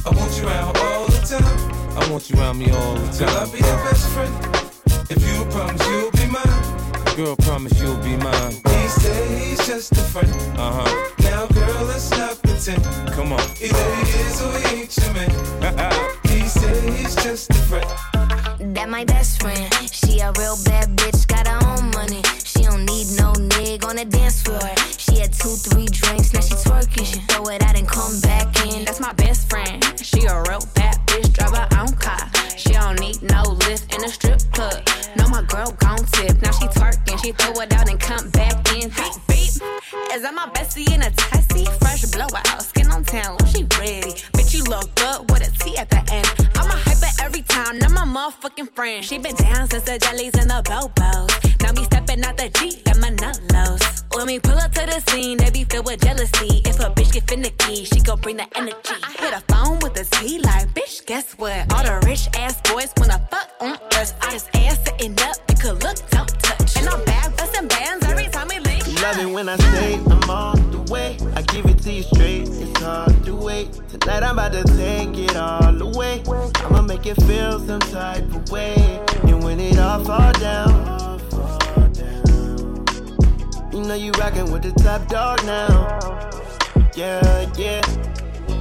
I 0.05 0.09
want 0.11 0.37
you 0.37 0.47
around 0.47 0.77
all 0.77 1.07
the 1.07 1.19
time. 1.25 1.97
I 1.97 2.11
want 2.11 2.29
you 2.29 2.37
around 2.39 2.59
me 2.59 2.69
all 2.69 2.93
the 2.93 3.07
time. 3.11 3.27
Girl, 3.27 3.37
I'll 3.37 3.51
be 3.51 3.57
your 3.57 3.77
best 3.89 4.07
friend. 4.09 4.33
If 5.09 5.19
you 5.25 5.45
promise 5.49 5.87
you'll 5.87 6.11
be 6.11 6.27
mine. 6.27 7.15
Girl, 7.15 7.35
promise 7.37 7.81
you'll 7.81 7.97
be 7.97 8.15
mine. 8.17 8.53
He 8.53 8.87
say 8.87 9.49
he's 9.49 9.65
just 9.65 9.93
a 9.93 10.01
friend. 10.13 10.29
Uh 10.59 10.83
huh. 10.83 11.11
Now, 11.23 11.47
girl, 11.47 11.85
let's 11.85 12.11
not 12.11 12.39
pretend. 12.43 12.83
Come 13.13 13.33
on. 13.33 13.41
Either 13.59 13.95
he 13.95 14.11
is 14.21 14.41
or 14.41 14.59
he 14.67 14.81
ain't 14.81 14.95
your 14.95 15.13
man. 15.13 16.19
he 16.29 16.41
say 16.41 16.91
he's 16.91 17.15
just 17.15 17.49
a 17.49 17.53
friend. 17.65 18.75
That 18.75 18.89
my 18.89 19.05
best 19.05 19.41
friend. 19.41 19.73
She 19.91 20.19
a 20.19 20.31
real 20.37 20.57
bad 20.65 20.95
bitch, 20.97 21.25
got 21.27 21.47
her 21.47 21.59
own 21.65 21.89
money. 21.91 22.21
She 22.43 22.61
don't 22.61 22.85
need 22.85 23.07
no 23.17 23.33
nigga 23.33 23.85
on 23.89 23.95
the 23.95 24.05
dance 24.05 24.43
floor. 24.43 24.69
She 24.97 25.19
had 25.19 25.33
two, 25.33 25.55
three 25.65 25.87
drinks, 25.87 26.31
now 26.31 26.41
my 40.45 40.51
bestie 40.53 40.91
in 40.93 41.01
a 41.01 41.11
tessie? 41.11 41.65
Fresh 41.79 42.05
blowout, 42.11 42.61
skin 42.61 42.91
on 42.91 43.03
town, 43.03 43.37
she 43.47 43.63
ready. 43.79 44.13
Bitch, 44.33 44.53
you 44.53 44.63
look 44.63 44.93
good 44.95 45.31
with 45.31 45.47
a 45.47 45.51
T 45.63 45.77
at 45.77 45.89
the 45.89 45.97
end. 46.11 46.27
I'm 46.55 46.69
a 46.69 46.75
hyper 46.75 47.11
every 47.23 47.41
time, 47.41 47.79
not 47.79 47.91
my 47.91 48.05
motherfucking 48.05 48.75
friend. 48.75 49.03
She 49.03 49.17
been 49.17 49.35
down 49.35 49.69
since 49.69 49.83
the 49.83 49.97
jellies 49.97 50.35
and 50.35 50.49
the 50.49 50.61
bobos. 50.63 51.61
Now 51.61 51.71
me 51.71 51.83
stepping 51.85 52.23
out 52.23 52.37
the 52.37 52.49
Jeep, 52.49 52.83
got 52.85 52.99
my 52.99 53.09
nut 53.09 53.39
lows. 53.53 54.03
When 54.13 54.27
we 54.27 54.39
pull 54.39 54.57
up 54.57 54.71
to 54.73 54.85
the 54.85 54.99
scene, 55.11 55.37
they 55.37 55.49
be 55.49 55.63
filled 55.63 55.85
with 55.85 56.01
jealousy. 56.01 56.61
If 56.65 56.79
a 56.79 56.89
bitch 56.91 57.13
get 57.13 57.27
finicky, 57.27 57.85
she 57.85 57.99
gon' 58.01 58.19
bring 58.19 58.37
the 58.37 58.47
energy. 58.55 58.95
I 59.03 59.11
hit 59.19 59.33
a 59.33 59.41
phone 59.51 59.79
with 59.79 59.99
a 59.99 60.05
T 60.15 60.39
like, 60.39 60.73
bitch, 60.73 61.05
guess 61.05 61.33
what? 61.33 61.71
Some 77.79 77.91
type 77.91 78.35
of 78.35 78.49
way. 78.51 78.75
And 79.23 79.43
when 79.43 79.59
it 79.59 79.77
all 79.77 80.03
fall 80.03 80.31
down, 80.33 81.19
you 83.73 83.81
know 83.81 83.95
you 83.95 84.11
rockin' 84.13 84.51
with 84.51 84.63
the 84.63 84.71
top 84.81 85.07
dog 85.07 85.43
now. 85.45 85.99
Yeah, 86.95 87.51
yeah. 87.57 87.81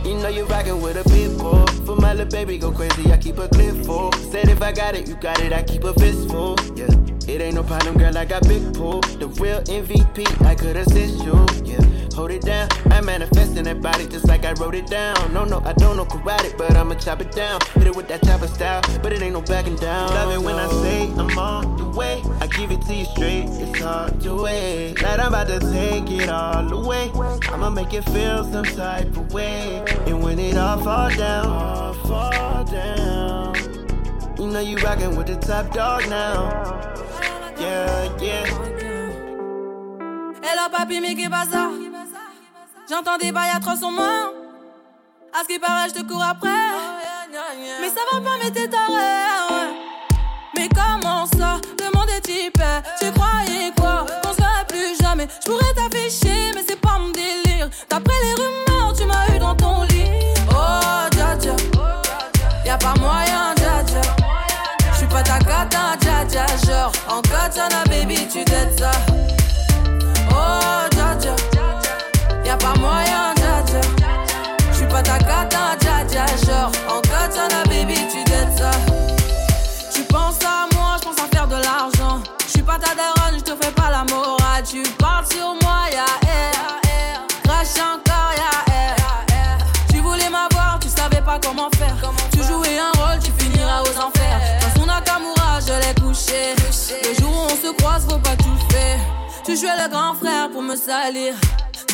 You 0.04 0.16
know 0.18 0.28
you 0.28 0.44
rockin' 0.46 0.80
with 0.80 0.96
a 0.96 1.08
big 1.08 1.38
boy. 1.38 1.64
For 1.86 1.96
my 1.96 2.12
little 2.12 2.30
baby 2.30 2.58
go 2.58 2.72
crazy, 2.72 3.12
I 3.12 3.16
keep 3.16 3.38
a 3.38 3.48
clip 3.48 3.76
full. 3.84 4.12
Said 4.32 4.48
if 4.48 4.60
I 4.62 4.72
got 4.72 4.94
it, 4.94 5.08
you 5.08 5.14
got 5.14 5.40
it, 5.40 5.52
I 5.52 5.62
keep 5.62 5.84
a 5.84 5.94
fistful. 5.94 6.56
Yeah, 6.74 6.90
it 7.28 7.40
ain't 7.40 7.54
no 7.54 7.62
problem, 7.62 7.96
girl, 7.96 8.18
I 8.18 8.24
got 8.24 8.42
big 8.48 8.74
pool. 8.74 9.00
The 9.00 9.28
real 9.40 9.60
MVP, 9.62 10.44
I 10.44 10.54
could 10.54 10.76
assist 10.76 11.22
you. 11.24 11.34
Yeah, 11.64 11.80
hold 12.14 12.30
it 12.30 12.42
down. 12.42 12.68
I 12.90 13.00
manifest 13.00 13.56
in 13.56 13.64
that 13.64 13.80
body 13.82 14.06
just 14.06 14.26
like 14.26 14.44
I 14.44 14.52
wrote 14.52 14.74
it 14.74 14.86
down. 14.86 15.32
No, 15.32 15.44
no, 15.44 15.60
I 15.64 15.72
don't 15.72 15.96
know 15.96 16.04
karate, 16.04 16.56
but 16.56 16.76
I'ma 16.76 16.94
chop 16.94 17.20
it 17.20 17.32
down. 17.32 17.60
Hit 17.74 17.86
it 17.88 17.96
with 17.96 18.08
that 18.08 18.22
chopper 18.22 18.46
style, 18.46 18.80
but 19.02 19.12
it 19.12 19.20
ain't 19.22 19.32
no 19.32 19.42
backing 19.42 19.76
down. 19.76 20.08
Love 20.10 20.32
it 20.32 20.40
when 20.40 20.54
I 20.54 20.68
say 20.82 21.10
I'm 21.12 21.38
on 21.38 21.76
the 21.76 21.98
way. 21.98 22.22
I 22.40 22.46
give 22.46 22.70
it 22.70 22.80
to 22.82 22.94
you 22.94 23.04
straight, 23.04 23.46
it's 23.48 23.80
hard 23.80 24.20
to 24.22 24.42
wait. 24.42 24.96
Tonight 24.96 25.20
I'm 25.20 25.28
about 25.28 25.48
to 25.48 25.60
take 25.60 26.10
it 26.10 26.28
all 26.28 26.72
away. 26.72 27.10
I'ma 27.48 27.70
make 27.70 27.92
it 27.92 28.04
feel 28.10 28.44
some 28.50 28.64
type 28.64 29.16
of 29.16 29.32
way. 29.32 29.84
And 30.06 30.22
when 30.22 30.38
it 30.38 30.56
all 30.56 30.78
fall 30.78 31.10
down, 31.10 31.46
all 31.46 31.94
fall 31.94 32.64
down. 32.64 33.54
You 34.38 34.48
know 34.48 34.60
you 34.60 34.76
rockin' 34.78 35.16
with 35.16 35.26
the 35.26 35.36
top 35.36 35.72
dog 35.72 36.08
now. 36.08 36.50
Yeah, 37.58 38.18
yeah. 38.20 38.46
Hello 40.42 40.68
papi, 40.70 41.00
mais 41.00 41.14
qu'est 41.14 41.30
pas 41.30 41.46
ça 41.50 41.70
J'entends 42.88 43.16
des 43.16 43.32
bails 43.32 43.50
atroces 43.56 43.82
en 43.82 43.92
moi. 43.92 44.32
À 45.32 45.42
ce 45.42 45.48
qui 45.48 45.58
paraît, 45.58 45.88
je 45.88 45.94
te 45.94 46.06
cours 46.06 46.22
après. 46.22 46.50
Mais 47.80 47.88
ça 47.88 48.00
va 48.12 48.20
pas, 48.20 48.36
mais 48.42 48.50
t'es 48.50 48.68
taré. 48.68 48.92
Mais 50.54 50.68
comment 50.68 51.24
ça 51.26 51.60
Le 51.80 51.96
monde 51.96 52.08
est 52.14 52.20
type. 52.20 52.62
Tu 53.00 53.10
croyais 53.12 53.72
quoi? 53.80 54.04
Qu'on 54.22 54.32
se 54.32 54.36
verrait 54.36 54.66
plus 54.68 55.02
jamais. 55.02 55.26
Je 55.42 55.50
pourrais 55.50 55.72
t'afficher, 55.74 56.52
mais 56.54 56.62
c'est 56.68 56.78
pas 56.78 56.98
mon 56.98 57.10
délire. 57.10 57.70
D'après 57.88 58.14
les 58.22 58.34
rumeurs, 58.34 58.92
tu 58.94 59.06
m'as 59.06 59.34
eu 59.34 59.38
dans 59.38 59.54
ton 59.56 59.82
lit. 59.84 60.04
Oh, 60.50 61.08
dja 61.12 61.38
dja. 61.40 61.56
Y'a 62.66 62.76
pas 62.76 62.94
moyen, 63.00 63.54
dja 63.56 63.82
dja. 63.86 64.00
J'suis 64.92 65.06
pas 65.06 65.22
ta 65.22 65.38
cata, 65.38 65.96
dja 66.00 66.24
dja. 66.28 66.46
Genre, 66.66 66.92
en 67.08 67.22
katana, 67.22 67.82
baby, 67.88 68.28
tu 68.28 68.44
dettes 68.44 68.78
ça. 68.78 68.90
Pas 72.74 72.80
moyen, 72.80 73.34
dja. 73.36 73.80
J'suis 74.72 74.86
pas 74.86 75.02
ta 75.02 75.18
cata, 75.18 75.76
dja 75.80 76.04
dja. 76.08 76.26
Genre, 76.46 76.72
en 76.88 77.00
katana, 77.00 77.62
baby, 77.68 77.94
tu 78.10 78.22
dettes 78.24 78.58
ça. 78.58 78.70
Tu 79.92 80.02
penses 80.02 80.38
à 80.44 80.66
moi, 80.74 80.96
je 80.98 81.08
pense 81.08 81.18
à 81.18 81.28
faire 81.34 81.46
de 81.46 81.54
l'argent. 81.54 82.22
Je 82.46 82.50
suis 82.50 82.62
pas 82.62 82.78
ta 82.78 82.94
daronne, 82.94 83.38
je 83.38 83.44
te 83.44 83.54
fais 83.62 83.72
pas 83.72 83.90
la 83.90 84.04
morale. 84.04 84.62
Tu 84.68 84.82
parles 84.98 85.26
sur 85.26 85.54
moi, 85.62 85.86
ya 85.92 86.06
air. 86.28 87.26
Crash 87.44 87.78
encore, 87.78 88.32
ya 88.36 88.74
air. 88.74 88.96
Tu 89.90 89.98
voulais 90.00 90.30
m'avoir, 90.30 90.78
tu 90.80 90.88
savais 90.88 91.22
pas 91.22 91.38
comment 91.42 91.70
faire. 91.76 91.96
Tu 92.32 92.42
jouais 92.42 92.78
un 92.78 92.92
rôle, 93.00 93.18
tu 93.22 93.30
finiras 93.38 93.82
aux 93.82 93.98
enfers. 94.00 94.40
Dans 94.60 94.80
son 94.80 94.86
Nakamura, 94.86 95.60
je 95.60 95.72
l'ai 95.72 95.94
couché. 96.00 96.54
Le 97.02 97.14
jour 97.20 97.30
où 97.30 97.44
on 97.44 97.48
se 97.48 97.72
croise, 97.76 98.04
faut 98.08 98.18
pas 98.18 98.36
tout 98.36 98.58
faire. 98.70 98.98
Tu 99.44 99.56
jouais 99.56 99.76
le 99.82 99.88
grand 99.90 100.14
frère 100.14 100.50
pour 100.50 100.62
me 100.62 100.76
salir. 100.76 101.34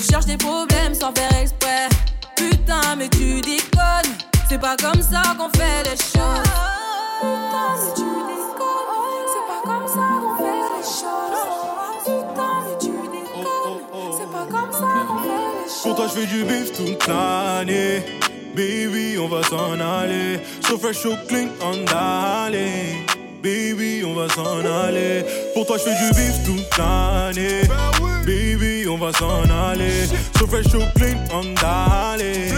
Tu 0.00 0.06
cherches 0.10 0.24
des 0.24 0.38
problèmes 0.38 0.94
sans 0.94 1.12
faire 1.12 1.42
exprès. 1.42 1.86
Putain, 2.34 2.96
mais 2.96 3.08
tu 3.10 3.42
déconnes. 3.42 4.16
C'est 4.48 4.58
pas 4.58 4.74
comme 4.74 5.02
ça 5.02 5.20
qu'on 5.36 5.50
fait 5.50 5.82
les 5.84 5.90
choses. 5.90 6.48
Putain, 7.20 7.68
mais 7.76 7.92
tu 7.94 8.08
déconnes. 8.30 9.28
C'est 9.28 9.46
pas 9.46 9.60
comme 9.62 9.86
ça 9.86 10.06
qu'on 10.22 10.36
fait 10.38 10.64
les 10.72 10.84
choses. 10.84 11.36
Putain, 12.04 12.52
mais 12.64 12.78
tu 12.80 12.92
déconnes. 13.12 14.16
C'est 14.16 14.32
pas 14.32 14.46
comme 14.50 14.72
ça 14.72 14.88
qu'on 15.06 15.18
fait 15.18 15.28
les 15.28 15.68
choses. 15.68 15.82
Pour 15.82 15.96
toi, 15.96 16.06
je 16.08 16.20
fais 16.20 16.26
du 16.26 16.44
bif 16.44 16.72
toute 16.72 17.06
l'année. 17.06 18.02
Baby, 18.56 19.18
on 19.18 19.28
va 19.28 19.42
s'en 19.42 19.78
aller. 19.78 20.40
So 20.66 20.78
fresh, 20.78 20.96
so 21.02 21.14
clean, 21.28 21.50
on. 21.60 21.84
Baby, 23.42 24.02
on 24.06 24.14
va 24.14 24.28
s'en 24.30 24.60
aller. 24.60 25.26
Pour 25.52 25.66
toi, 25.66 25.76
je 25.76 25.82
fais 25.82 25.94
du 25.94 26.10
bif 26.14 26.42
toute 26.46 26.78
l'année. 26.78 27.68
On 28.90 28.96
va 28.96 29.12
s'en 29.12 29.48
aller. 29.48 30.08
Fresh, 30.50 30.66
so 30.72 30.80
clean, 30.96 31.16
on 31.32 31.54
d'aller. 31.54 32.50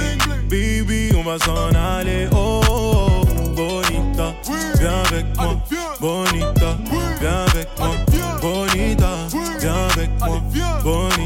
Baby, 0.49 1.12
on 1.14 1.22
va 1.22 1.39
s'en 1.39 1.68
aller. 1.74 2.26
Oh, 2.33 2.62
oh, 2.70 3.20
oh, 3.20 3.49
bonita, 3.55 4.33
viens 4.80 5.03
avec 5.11 5.26
moi. 5.37 5.61
Bonita, 6.01 6.78
viens 7.20 7.45
avec 7.49 7.68
moi. 7.78 7.91
Bonita, 8.41 9.11
viens 9.61 9.89
avec 9.93 10.11
moi. 10.20 10.41
Bonita, 10.83 11.22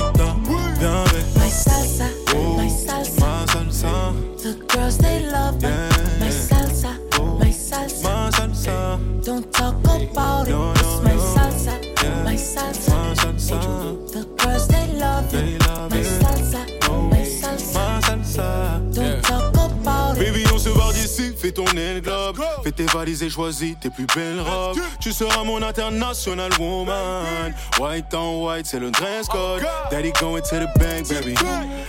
tourner 21.57 21.94
le 21.94 22.00
globe. 22.00 22.36
Fais 22.62 22.70
tes 22.70 22.84
valises 22.84 23.22
et 23.22 23.30
choisis 23.30 23.76
tes 23.80 23.88
plus 23.88 24.07
belles 24.14 24.40
robes. 24.40 24.78
Tu 25.00 25.11
seras 25.11 25.42
mon 25.42 25.62
international 25.62 26.50
woman. 26.61 27.54
White 27.80 28.12
on 28.14 28.44
white, 28.44 28.66
c'est 28.66 28.78
le 28.78 28.90
dress 28.90 29.26
code. 29.26 29.62
Daddy 29.90 30.12
going 30.20 30.42
to 30.42 30.57
the 30.57 30.68
bank, 30.78 31.09
baby. 31.09 31.34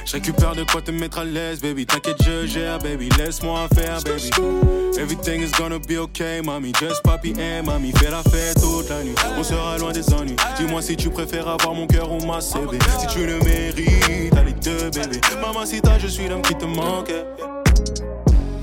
Je 0.06 0.14
récupère 0.14 0.56
de 0.56 0.64
quoi 0.64 0.82
te 0.82 0.92
mettre 0.92 1.20
à 1.20 1.26
l'aise, 1.26 1.62
baby. 1.62 1.86
T'inquiète, 1.86 2.24
je 2.24 2.48
gère, 2.48 2.80
baby. 2.80 3.10
Laisse-moi 3.18 3.68
faire, 3.76 4.02
baby. 4.04 4.32
Everything 4.98 5.42
is 5.42 5.52
gonna 5.58 5.80
be 5.80 5.98
okay, 5.98 6.42
mommy. 6.42 6.72
Just 6.80 7.04
papi 7.04 7.34
and 7.38 7.66
mommy. 7.66 7.92
Fais 7.92 8.10
la 8.10 8.24
fête 8.24 8.62
toute 8.62 8.90
la 8.90 9.04
nuit. 9.04 9.16
On 9.38 9.44
sera 9.44 9.78
loin 9.78 9.92
des 9.92 10.14
ennuis. 10.14 10.38
Dis-moi 10.58 10.82
si 10.82 10.96
tu 10.96 11.10
préfères 11.10 11.50
avoir 11.50 11.74
mon 11.74 11.88
cœur 11.88 12.10
ou 12.10 12.26
ma 12.26 12.40
CB. 12.40 12.80
Si 13.00 13.08
tu 13.08 13.26
le 13.26 13.38
mérites, 13.40 14.32
t'as 14.32 14.44
les 14.44 14.54
deux, 14.54 14.90
bébé. 14.92 15.20
Maman, 15.42 15.66
si 15.66 15.82
t'as, 15.82 16.00
je 16.00 16.08
suis 16.08 16.30
l'homme 16.30 16.42
qui 16.42 16.56
te 16.56 16.66
manque. 16.66 17.12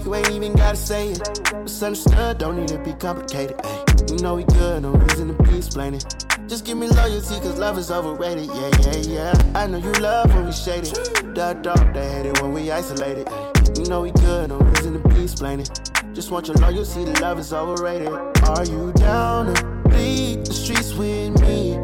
You 0.05 0.14
ain't 0.14 0.30
even 0.32 0.52
gotta 0.52 0.76
say 0.76 1.12
it. 1.12 1.55
Misunderstood, 1.55 2.36
don't 2.36 2.57
need 2.57 2.68
to 2.68 2.78
be 2.78 2.92
complicated. 2.92 3.59
Ay. 3.64 3.84
You 4.11 4.18
know 4.18 4.34
we 4.34 4.44
good, 4.44 4.82
no 4.82 4.90
reason 4.92 5.34
to 5.34 5.42
be 5.44 5.57
explaining. 5.57 6.00
Just 6.46 6.66
give 6.66 6.76
me 6.76 6.88
loyalty, 6.88 7.40
cause 7.40 7.59
love 7.59 7.78
is 7.78 7.90
overrated. 7.90 8.46
Yeah, 8.46 8.70
yeah, 8.82 8.96
yeah. 8.96 9.52
I 9.55 9.66
know 9.66 9.78
you 9.78 9.92
love 9.94 10.34
when 10.34 10.44
we 10.44 10.52
shaded. 10.52 10.92
Duh, 11.34 11.55
dog, 11.55 11.94
they 11.94 12.07
hate 12.07 12.26
it 12.26 12.42
when 12.42 12.52
we 12.52 12.70
isolated. 12.70 13.28
Ay. 13.30 13.52
You 13.78 13.86
know 13.86 14.02
we 14.02 14.11
good, 14.11 14.50
no 14.50 14.59
reason 14.59 15.02
to 15.02 15.09
be 15.09 15.22
explaining. 15.22 15.66
Just 16.12 16.30
want 16.30 16.48
your 16.48 16.57
loyalty, 16.59 17.05
the 17.05 17.18
love 17.22 17.38
is 17.38 17.55
overrated. 17.55 18.09
Are 18.09 18.64
you 18.66 18.92
down 18.92 19.55
to 19.55 19.64
bleed 19.88 20.44
the 20.44 20.52
streets 20.52 20.92
with 20.92 21.40
me? 21.40 21.78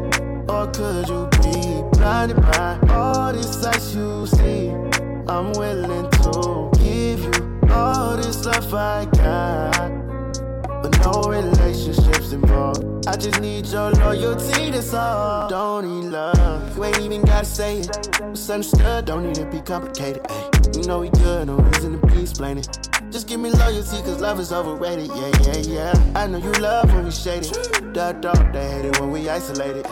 Or 0.47 0.67
could 0.67 1.09
you 1.09 1.27
be 1.41 1.81
blinded 1.97 2.39
by 2.39 2.77
all 2.91 3.33
these 3.33 3.49
sights 3.49 3.95
you 3.95 4.27
see? 4.27 4.69
I'm 5.27 5.53
willing 5.53 6.10
all 7.81 8.15
this 8.15 8.45
love 8.45 8.73
I 8.73 9.05
got, 9.05 9.89
but 10.81 10.99
no 10.99 11.29
relationships 11.29 12.31
involved. 12.31 13.07
I 13.07 13.17
just 13.17 13.41
need 13.41 13.65
your 13.65 13.91
loyalty, 13.91 14.71
that's 14.71 14.93
all. 14.93 15.49
Don't 15.49 15.85
need 15.85 16.09
love, 16.09 16.77
you 16.77 16.85
ain't 16.85 16.99
even 16.99 17.21
gotta 17.23 17.45
say 17.45 17.79
it. 17.79 18.21
It's 18.21 18.49
understood, 18.49 19.05
don't 19.05 19.23
need 19.25 19.35
to 19.35 19.45
be 19.45 19.59
complicated. 19.61 20.21
Ay. 20.29 20.49
You 20.75 20.83
know 20.83 20.99
we 20.99 21.09
good, 21.09 21.47
no 21.47 21.55
reason 21.55 21.99
to 21.99 22.07
be 22.07 22.21
explaining. 22.21 22.63
Just 23.09 23.27
give 23.27 23.39
me 23.39 23.49
loyalty, 23.51 23.97
cause 24.03 24.21
love 24.21 24.39
is 24.39 24.53
overrated. 24.53 25.07
Yeah, 25.07 25.31
yeah, 25.43 25.57
yeah. 25.57 26.11
I 26.15 26.27
know 26.27 26.37
you 26.37 26.51
love 26.53 26.93
when 26.93 27.05
we 27.05 27.11
shaded. 27.11 27.51
The 27.93 28.17
dog, 28.21 28.53
they 28.53 28.69
hate 28.71 28.85
it 28.85 28.99
when 28.99 29.11
we 29.11 29.27
isolated. 29.27 29.85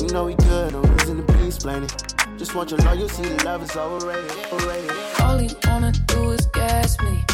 You 0.00 0.08
know 0.08 0.24
we 0.24 0.34
good, 0.34 0.72
no 0.72 0.80
reason 0.82 1.24
to 1.24 1.32
be 1.32 1.46
explaining. 1.46 1.88
Just 2.36 2.54
want 2.54 2.70
your 2.70 2.80
loyalty, 2.80 3.22
love 3.44 3.62
is 3.62 3.74
overrated. 3.76 4.30
overrated. 4.52 4.90
All 5.20 5.38
he 5.38 5.48
wanna 5.64 5.92
do 6.06 6.32
is 6.32 6.44
gas 6.46 7.00
me. 7.00 7.24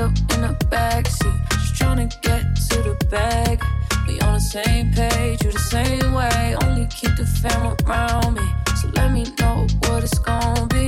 Up 0.00 0.16
in 0.34 0.42
the 0.42 0.56
backseat. 0.70 1.50
Just 1.50 1.74
trying 1.74 2.08
to 2.08 2.18
get 2.20 2.44
to 2.70 2.82
the 2.82 2.94
bag. 3.10 3.60
We 4.06 4.20
on 4.20 4.34
the 4.34 4.40
same 4.40 4.92
page, 4.92 5.42
you 5.42 5.50
the 5.50 5.58
same 5.58 6.12
way. 6.12 6.54
Only 6.62 6.86
keep 6.86 7.16
the 7.16 7.26
fam 7.26 7.74
around 7.84 8.34
me. 8.34 8.46
So 8.80 8.88
let 8.94 9.12
me 9.12 9.24
know 9.40 9.66
what 9.82 10.04
it's 10.04 10.18
gonna 10.20 10.66
be. 10.68 10.87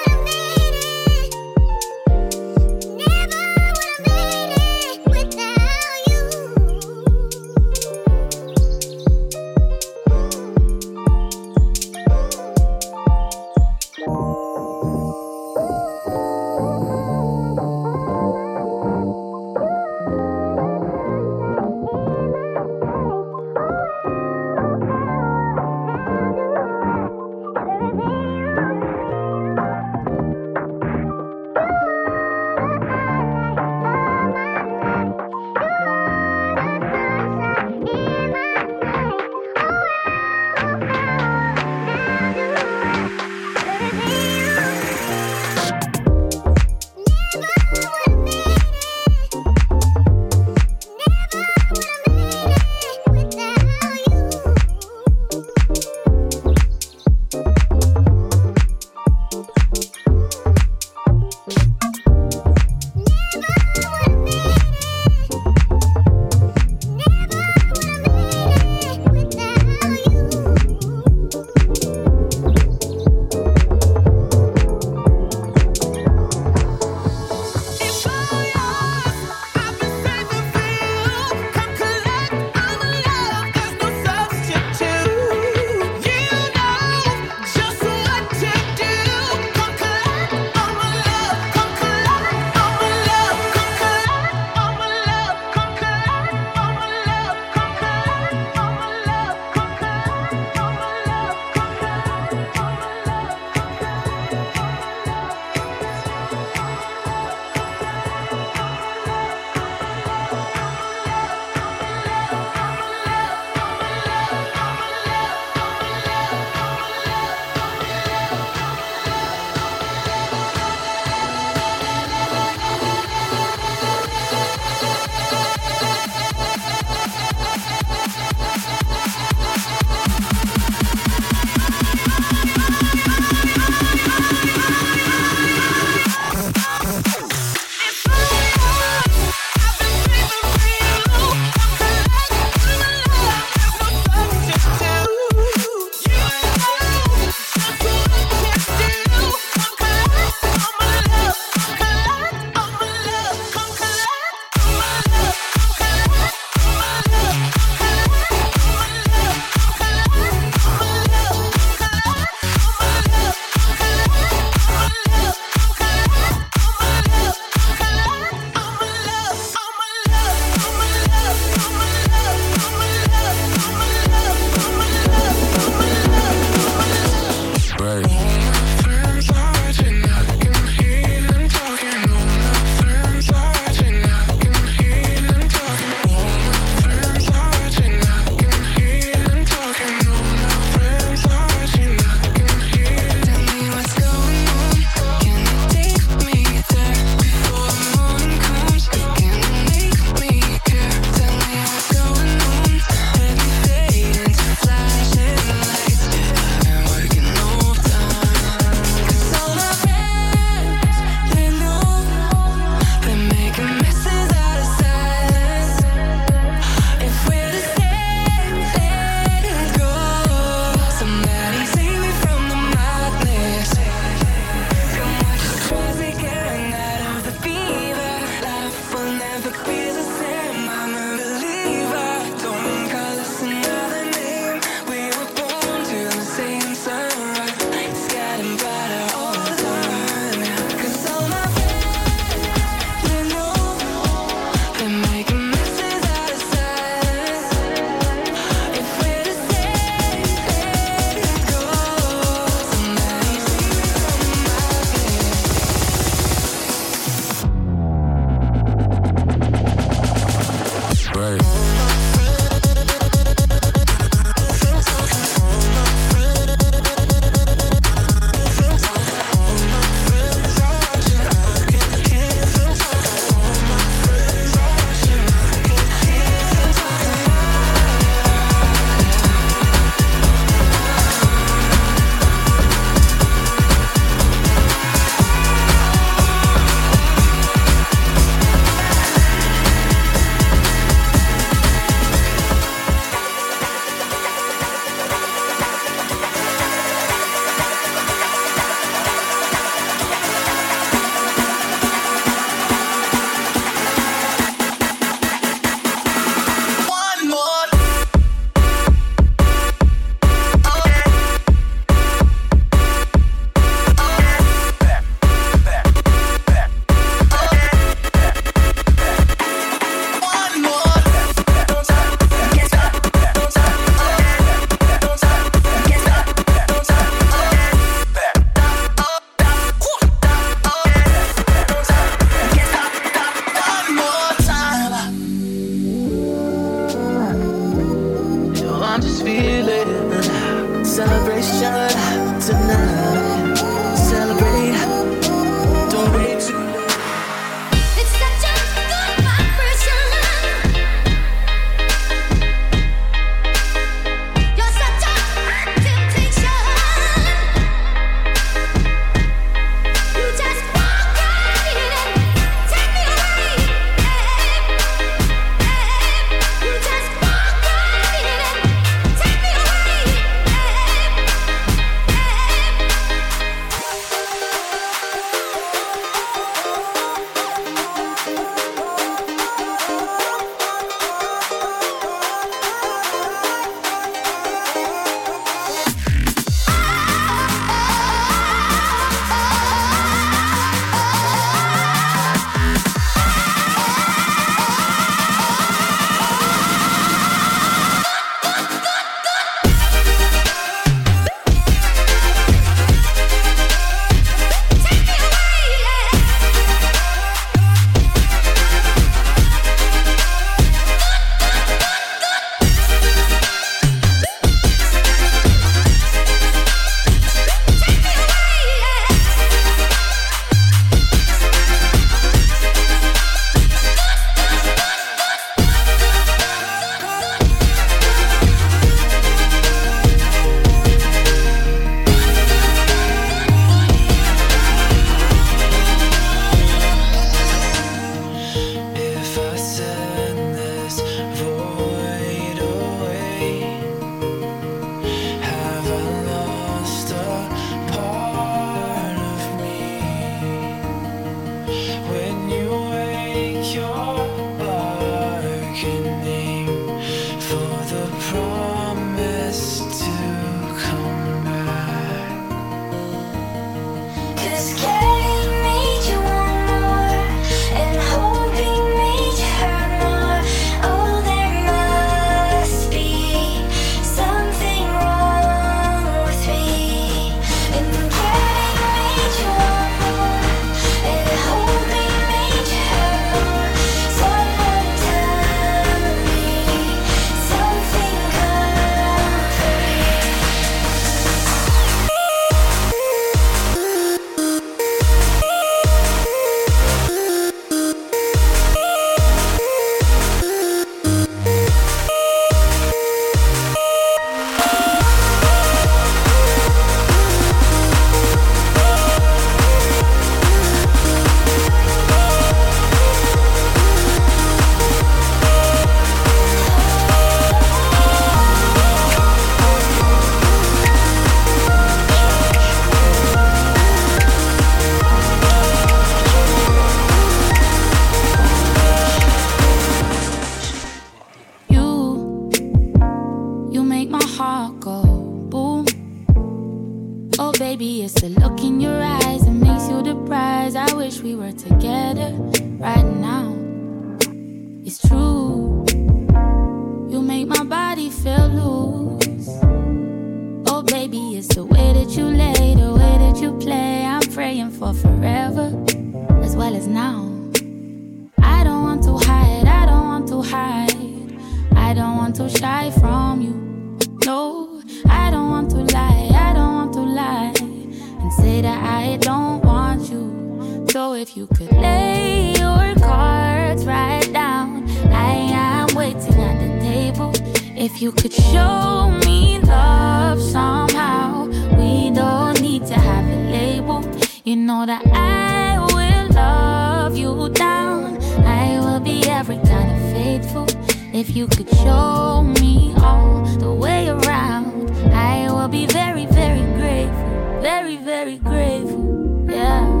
If 577.81 577.99
you 577.99 578.11
could 578.11 578.31
show 578.31 579.09
me 579.25 579.57
love 579.61 580.39
somehow, 580.39 581.47
we 581.79 582.11
don't 582.11 582.61
need 582.61 582.85
to 582.85 582.93
have 582.93 583.25
a 583.25 583.37
label. 583.51 584.05
You 584.43 584.55
know 584.57 584.85
that 584.85 585.01
I 585.07 585.79
will 585.79 586.27
love 586.31 587.17
you 587.17 587.49
down. 587.49 588.21
I 588.45 588.79
will 588.79 588.99
be 588.99 589.23
every 589.27 589.57
kind 589.65 589.89
of 589.95 590.13
faithful. 590.13 590.67
If 591.11 591.35
you 591.35 591.47
could 591.47 591.69
show 591.69 592.43
me 592.61 592.93
all 592.97 593.45
the 593.57 593.73
way 593.73 594.09
around, 594.09 594.91
I 595.11 595.51
will 595.51 595.67
be 595.67 595.87
very, 595.87 596.27
very 596.27 596.61
grateful. 596.77 597.61
Very, 597.63 597.97
very 597.97 598.37
grateful. 598.37 599.47
Yeah. 599.49 600.00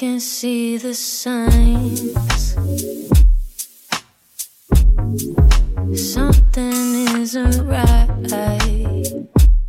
can 0.00 0.18
see 0.18 0.78
the 0.78 0.94
signs. 0.94 2.00
Something 5.94 7.18
isn't 7.20 7.66
right. 7.66 8.08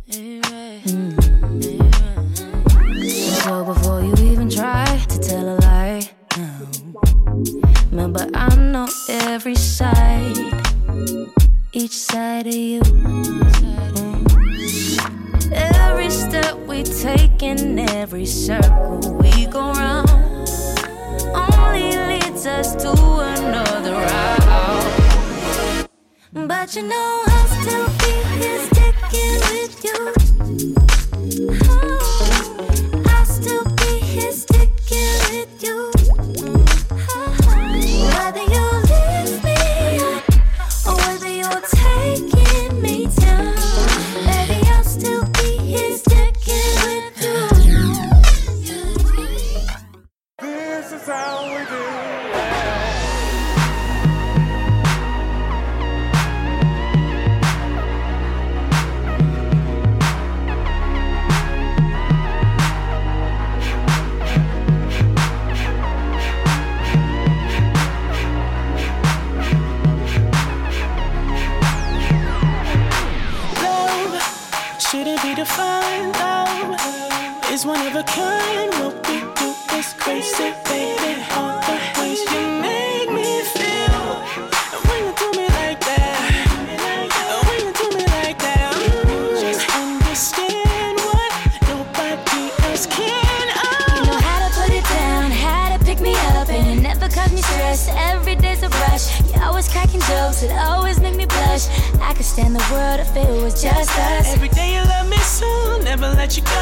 Mm. 0.08 1.12
So 3.42 3.62
before 3.62 4.00
you 4.00 4.14
even 4.32 4.48
try 4.48 4.86
to 5.10 5.18
tell 5.18 5.50
a 5.50 5.56
lie, 5.60 6.08
remember 7.90 8.26
I 8.32 8.54
know 8.56 8.88
every 9.10 9.56
side, 9.56 10.38
each 11.74 11.92
side 11.92 12.46
of 12.46 12.54
you. 12.54 13.91
Every 15.54 16.10
step 16.10 16.56
we 16.66 16.82
take 16.82 17.42
in 17.42 17.78
every 17.78 18.26
circle 18.26 19.00
we 19.20 19.46
go 19.46 19.72
round 19.72 20.10
only 21.34 21.96
leads 22.08 22.46
us 22.46 22.74
to 22.76 22.90
another 22.90 23.92
route. 23.92 25.88
But 26.32 26.74
you 26.76 26.82
know 26.82 27.22
I'll 27.26 27.46
still 27.48 27.88
be 28.02 28.12
here 28.38 28.60
sticking 28.70 29.40
with 29.50 29.84
you. 29.84 30.14
Oh. 31.68 32.11
just 103.60 103.90
us. 103.98 104.32
Every 104.34 104.48
day 104.48 104.74
you 104.74 104.82
love 104.84 105.08
me 105.08 105.18
so, 105.18 105.80
never 105.82 106.08
let 106.08 106.36
you 106.36 106.42
go. 106.42 106.60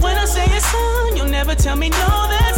When 0.00 0.16
I 0.16 0.24
say 0.24 0.44
it's 0.46 0.66
soon, 0.66 1.16
you'll 1.16 1.28
never 1.28 1.54
tell 1.54 1.76
me 1.76 1.88
no. 1.90 2.06
That 2.32 2.49